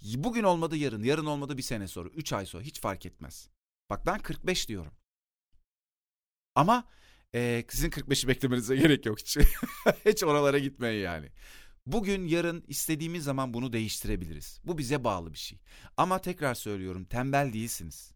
Bugün 0.03 0.43
olmadı 0.43 0.77
yarın, 0.77 1.03
yarın 1.03 1.27
olmadı 1.27 1.57
bir 1.57 1.63
sene 1.63 1.89
sonra, 1.89 2.09
üç 2.09 2.33
ay 2.33 2.47
sonra 2.47 2.63
hiç 2.63 2.81
fark 2.81 3.07
etmez. 3.07 3.49
Bak 3.91 4.07
ben 4.07 4.19
45 4.19 4.69
diyorum. 4.69 4.93
Ama 6.55 6.89
e, 7.35 7.65
sizin 7.69 7.91
45'i 7.91 8.29
beklemenize 8.29 8.77
gerek 8.83 9.07
yok 9.07 9.19
hiç. 9.19 9.37
hiç 10.07 10.25
oralara 10.25 10.59
gitmeyin 10.59 11.05
yani. 11.05 11.29
Bugün, 11.87 12.27
yarın 12.27 12.65
istediğimiz 12.69 13.25
zaman 13.25 13.55
bunu 13.55 13.73
değiştirebiliriz. 13.73 14.61
Bu 14.65 14.79
bize 14.79 15.05
bağlı 15.05 15.33
bir 15.33 15.39
şey. 15.39 15.59
Ama 15.97 16.21
tekrar 16.21 16.55
söylüyorum 16.55 17.05
tembel 17.05 17.53
değilsiniz. 17.53 18.13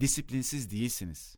Disiplinsiz 0.00 0.70
değilsiniz. 0.70 1.36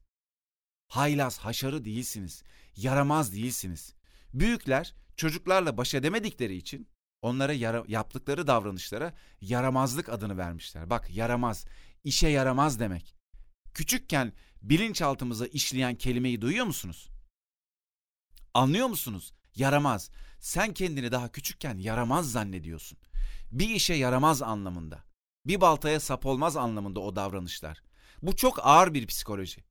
Haylaz, 0.88 1.38
haşarı 1.38 1.84
değilsiniz. 1.84 2.42
Yaramaz 2.76 3.32
değilsiniz. 3.32 3.94
Büyükler 4.34 4.94
çocuklarla 5.16 5.76
baş 5.76 5.94
edemedikleri 5.94 6.56
için 6.56 6.88
onlara 7.22 7.52
yara, 7.52 7.84
yaptıkları 7.88 8.46
davranışlara 8.46 9.14
yaramazlık 9.40 10.08
adını 10.08 10.38
vermişler. 10.38 10.90
Bak 10.90 11.10
yaramaz, 11.10 11.64
işe 12.04 12.28
yaramaz 12.28 12.80
demek. 12.80 13.16
Küçükken 13.74 14.32
bilinçaltımıza 14.62 15.46
işleyen 15.46 15.94
kelimeyi 15.94 16.40
duyuyor 16.40 16.66
musunuz? 16.66 17.08
Anlıyor 18.54 18.86
musunuz? 18.86 19.32
Yaramaz. 19.54 20.10
Sen 20.40 20.74
kendini 20.74 21.12
daha 21.12 21.32
küçükken 21.32 21.78
yaramaz 21.78 22.32
zannediyorsun. 22.32 22.98
Bir 23.52 23.68
işe 23.68 23.94
yaramaz 23.94 24.42
anlamında. 24.42 25.04
Bir 25.46 25.60
baltaya 25.60 26.00
sap 26.00 26.26
olmaz 26.26 26.56
anlamında 26.56 27.00
o 27.00 27.16
davranışlar. 27.16 27.82
Bu 28.22 28.36
çok 28.36 28.66
ağır 28.66 28.94
bir 28.94 29.06
psikoloji. 29.06 29.64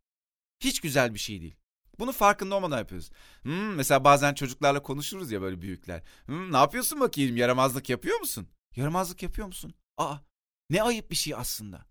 Hiç 0.59 0.79
güzel 0.79 1.13
bir 1.13 1.19
şey 1.19 1.41
değil. 1.41 1.55
Bunu 2.01 2.11
farkında 2.11 2.55
olmadan 2.55 2.77
yapıyoruz. 2.77 3.11
Hmm, 3.41 3.75
mesela 3.75 4.03
bazen 4.03 4.33
çocuklarla 4.33 4.83
konuşuruz 4.83 5.31
ya 5.31 5.41
böyle 5.41 5.61
büyükler. 5.61 6.03
Hmm, 6.25 6.51
ne 6.51 6.57
yapıyorsun 6.57 6.99
bakayım 6.99 7.37
yaramazlık 7.37 7.89
yapıyor 7.89 8.19
musun? 8.19 8.47
Yaramazlık 8.75 9.23
yapıyor 9.23 9.47
musun? 9.47 9.73
Aa 9.97 10.15
ne 10.69 10.83
ayıp 10.83 11.11
bir 11.11 11.15
şey 11.15 11.35
aslında. 11.35 11.85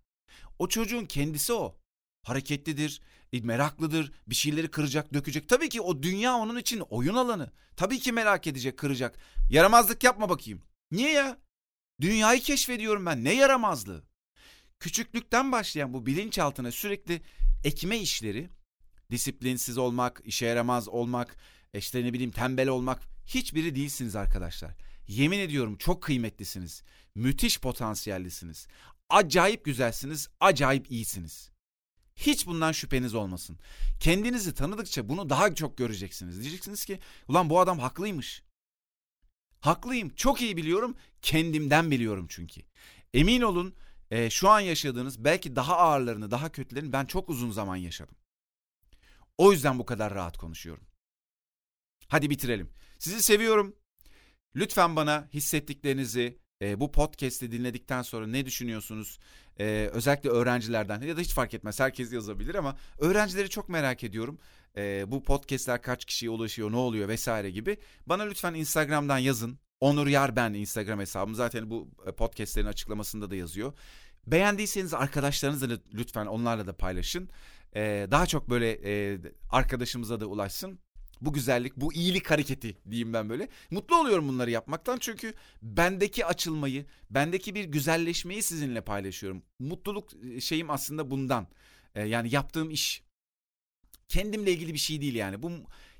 O 0.59 0.67
çocuğun 0.67 1.05
kendisi 1.05 1.53
o. 1.53 1.77
Hareketlidir, 2.23 3.01
e, 3.33 3.41
meraklıdır, 3.41 4.11
bir 4.27 4.35
şeyleri 4.35 4.71
kıracak, 4.71 5.13
dökecek. 5.13 5.49
Tabii 5.49 5.69
ki 5.69 5.81
o 5.81 6.03
dünya 6.03 6.35
onun 6.35 6.57
için 6.57 6.79
oyun 6.79 7.15
alanı. 7.15 7.51
Tabii 7.75 7.99
ki 7.99 8.11
merak 8.11 8.47
edecek, 8.47 8.77
kıracak. 8.77 9.19
Yaramazlık 9.49 10.03
yapma 10.03 10.29
bakayım. 10.29 10.61
Niye 10.91 11.11
ya? 11.11 11.37
Dünyayı 12.01 12.41
keşfediyorum 12.41 13.05
ben. 13.05 13.23
Ne 13.23 13.33
yaramazlığı? 13.33 14.03
Küçüklükten 14.79 15.51
başlayan 15.51 15.93
bu 15.93 16.05
bilinçaltına 16.05 16.71
sürekli 16.71 17.21
ekme 17.63 17.99
işleri, 17.99 18.49
disiplinsiz 19.11 19.77
olmak, 19.77 20.21
işe 20.25 20.45
yaramaz 20.45 20.87
olmak, 20.87 21.37
işte 21.73 22.05
ne 22.05 22.13
bileyim 22.13 22.31
tembel 22.31 22.67
olmak 22.69 23.01
hiçbiri 23.25 23.75
değilsiniz 23.75 24.15
arkadaşlar. 24.15 24.71
Yemin 25.07 25.39
ediyorum 25.39 25.77
çok 25.77 26.03
kıymetlisiniz. 26.03 26.83
Müthiş 27.15 27.59
potansiyellisiniz. 27.59 28.67
Acayip 29.09 29.65
güzelsiniz, 29.65 30.29
acayip 30.39 30.91
iyisiniz. 30.91 31.51
Hiç 32.15 32.47
bundan 32.47 32.71
şüpheniz 32.71 33.15
olmasın. 33.15 33.59
Kendinizi 33.99 34.53
tanıdıkça 34.53 35.09
bunu 35.09 35.29
daha 35.29 35.55
çok 35.55 35.77
göreceksiniz. 35.77 36.41
Diyeceksiniz 36.41 36.85
ki 36.85 36.99
ulan 37.27 37.49
bu 37.49 37.59
adam 37.59 37.79
haklıymış. 37.79 38.43
Haklıyım 39.59 40.09
çok 40.09 40.41
iyi 40.41 40.57
biliyorum 40.57 40.95
kendimden 41.21 41.91
biliyorum 41.91 42.25
çünkü. 42.29 42.61
Emin 43.13 43.41
olun 43.41 43.75
e, 44.11 44.29
şu 44.29 44.49
an 44.49 44.59
yaşadığınız 44.59 45.23
belki 45.23 45.55
daha 45.55 45.77
ağırlarını 45.77 46.31
daha 46.31 46.51
kötülerini 46.51 46.93
ben 46.93 47.05
çok 47.05 47.29
uzun 47.29 47.51
zaman 47.51 47.75
yaşadım. 47.75 48.15
O 49.37 49.51
yüzden 49.51 49.79
bu 49.79 49.85
kadar 49.85 50.13
rahat 50.13 50.37
konuşuyorum. 50.37 50.83
Hadi 52.07 52.29
bitirelim. 52.29 52.69
Sizi 52.99 53.23
seviyorum. 53.23 53.75
Lütfen 54.55 54.95
bana 54.95 55.29
hissettiklerinizi, 55.33 56.39
e, 56.61 56.79
bu 56.79 56.91
podcast'i 56.91 57.51
dinledikten 57.51 58.01
sonra 58.01 58.27
ne 58.27 58.45
düşünüyorsunuz? 58.45 59.19
E, 59.59 59.89
özellikle 59.93 60.29
öğrencilerden 60.29 61.01
ya 61.01 61.17
da 61.17 61.21
hiç 61.21 61.33
fark 61.33 61.53
etmez 61.53 61.79
herkes 61.79 62.13
yazabilir 62.13 62.55
ama 62.55 62.77
öğrencileri 62.99 63.49
çok 63.49 63.69
merak 63.69 64.03
ediyorum. 64.03 64.39
E, 64.77 65.11
bu 65.11 65.23
podcast'ler 65.23 65.81
kaç 65.81 66.05
kişiye 66.05 66.29
ulaşıyor, 66.29 66.71
ne 66.71 66.75
oluyor 66.75 67.07
vesaire 67.07 67.51
gibi. 67.51 67.77
Bana 68.05 68.23
lütfen 68.23 68.53
Instagram'dan 68.53 69.17
yazın. 69.17 69.59
Onur 69.79 70.07
Yar 70.07 70.35
ben 70.35 70.53
Instagram 70.53 70.99
hesabım. 70.99 71.35
Zaten 71.35 71.69
bu 71.69 71.89
e, 72.07 72.11
podcastlerin 72.11 72.67
açıklamasında 72.67 73.31
da 73.31 73.35
yazıyor. 73.35 73.73
Beğendiyseniz 74.27 74.93
arkadaşlarınızla 74.93 75.77
lütfen 75.93 76.25
onlarla 76.25 76.67
da 76.67 76.77
paylaşın. 76.77 77.29
Ee, 77.75 78.07
daha 78.11 78.25
çok 78.25 78.49
böyle 78.49 78.71
e, 78.85 79.19
arkadaşımıza 79.49 80.19
da 80.19 80.25
ulaşsın 80.25 80.79
bu 81.21 81.33
güzellik, 81.33 81.77
bu 81.77 81.93
iyilik 81.93 82.31
hareketi 82.31 82.77
diyeyim 82.89 83.13
ben 83.13 83.29
böyle. 83.29 83.47
Mutlu 83.71 83.95
oluyorum 83.95 84.27
bunları 84.27 84.51
yapmaktan 84.51 84.97
çünkü 84.99 85.33
bendeki 85.61 86.25
açılmayı, 86.25 86.85
bendeki 87.09 87.55
bir 87.55 87.65
güzelleşmeyi 87.65 88.43
sizinle 88.43 88.81
paylaşıyorum. 88.81 89.43
Mutluluk 89.59 90.09
e, 90.23 90.41
şeyim 90.41 90.69
aslında 90.69 91.11
bundan. 91.11 91.47
Ee, 91.95 92.01
yani 92.01 92.33
yaptığım 92.33 92.69
iş 92.69 93.03
kendimle 94.07 94.51
ilgili 94.51 94.73
bir 94.73 94.79
şey 94.79 95.01
değil 95.01 95.15
yani. 95.15 95.43
Bu 95.43 95.51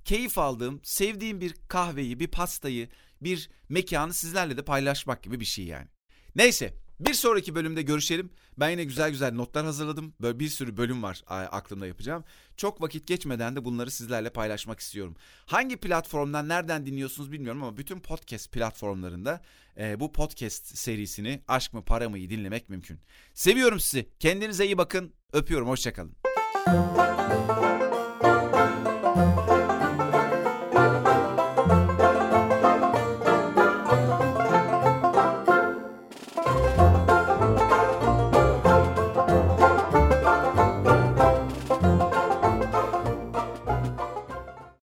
keyif 0.05 0.37
aldığım, 0.37 0.79
sevdiğim 0.83 1.41
bir 1.41 1.55
kahveyi, 1.67 2.19
bir 2.19 2.27
pastayı, 2.27 2.89
bir 3.21 3.49
mekanı 3.69 4.13
sizlerle 4.13 4.57
de 4.57 4.65
paylaşmak 4.65 5.23
gibi 5.23 5.39
bir 5.39 5.45
şey 5.45 5.65
yani. 5.65 5.87
Neyse 6.35 6.73
bir 7.05 7.13
sonraki 7.13 7.55
bölümde 7.55 7.81
görüşelim. 7.81 8.29
Ben 8.57 8.69
yine 8.69 8.83
güzel 8.83 9.09
güzel 9.09 9.33
notlar 9.33 9.65
hazırladım. 9.65 10.13
Böyle 10.21 10.39
bir 10.39 10.47
sürü 10.47 10.77
bölüm 10.77 11.03
var 11.03 11.23
aklımda 11.27 11.87
yapacağım. 11.87 12.23
Çok 12.57 12.81
vakit 12.81 13.07
geçmeden 13.07 13.55
de 13.55 13.65
bunları 13.65 13.91
sizlerle 13.91 14.29
paylaşmak 14.29 14.79
istiyorum. 14.79 15.15
Hangi 15.45 15.77
platformdan 15.77 16.49
nereden 16.49 16.85
dinliyorsunuz 16.85 17.31
bilmiyorum 17.31 17.63
ama 17.63 17.77
bütün 17.77 17.99
podcast 17.99 18.51
platformlarında 18.51 19.41
e, 19.77 19.99
bu 19.99 20.11
podcast 20.11 20.77
serisini 20.77 21.41
Aşk 21.47 21.73
mı 21.73 21.85
Para 21.85 22.09
mı'yı 22.09 22.29
dinlemek 22.29 22.69
mümkün. 22.69 22.99
Seviyorum 23.33 23.79
sizi. 23.79 24.09
Kendinize 24.19 24.65
iyi 24.65 24.77
bakın. 24.77 25.13
Öpüyorum. 25.33 25.67
Hoşçakalın. 25.67 26.15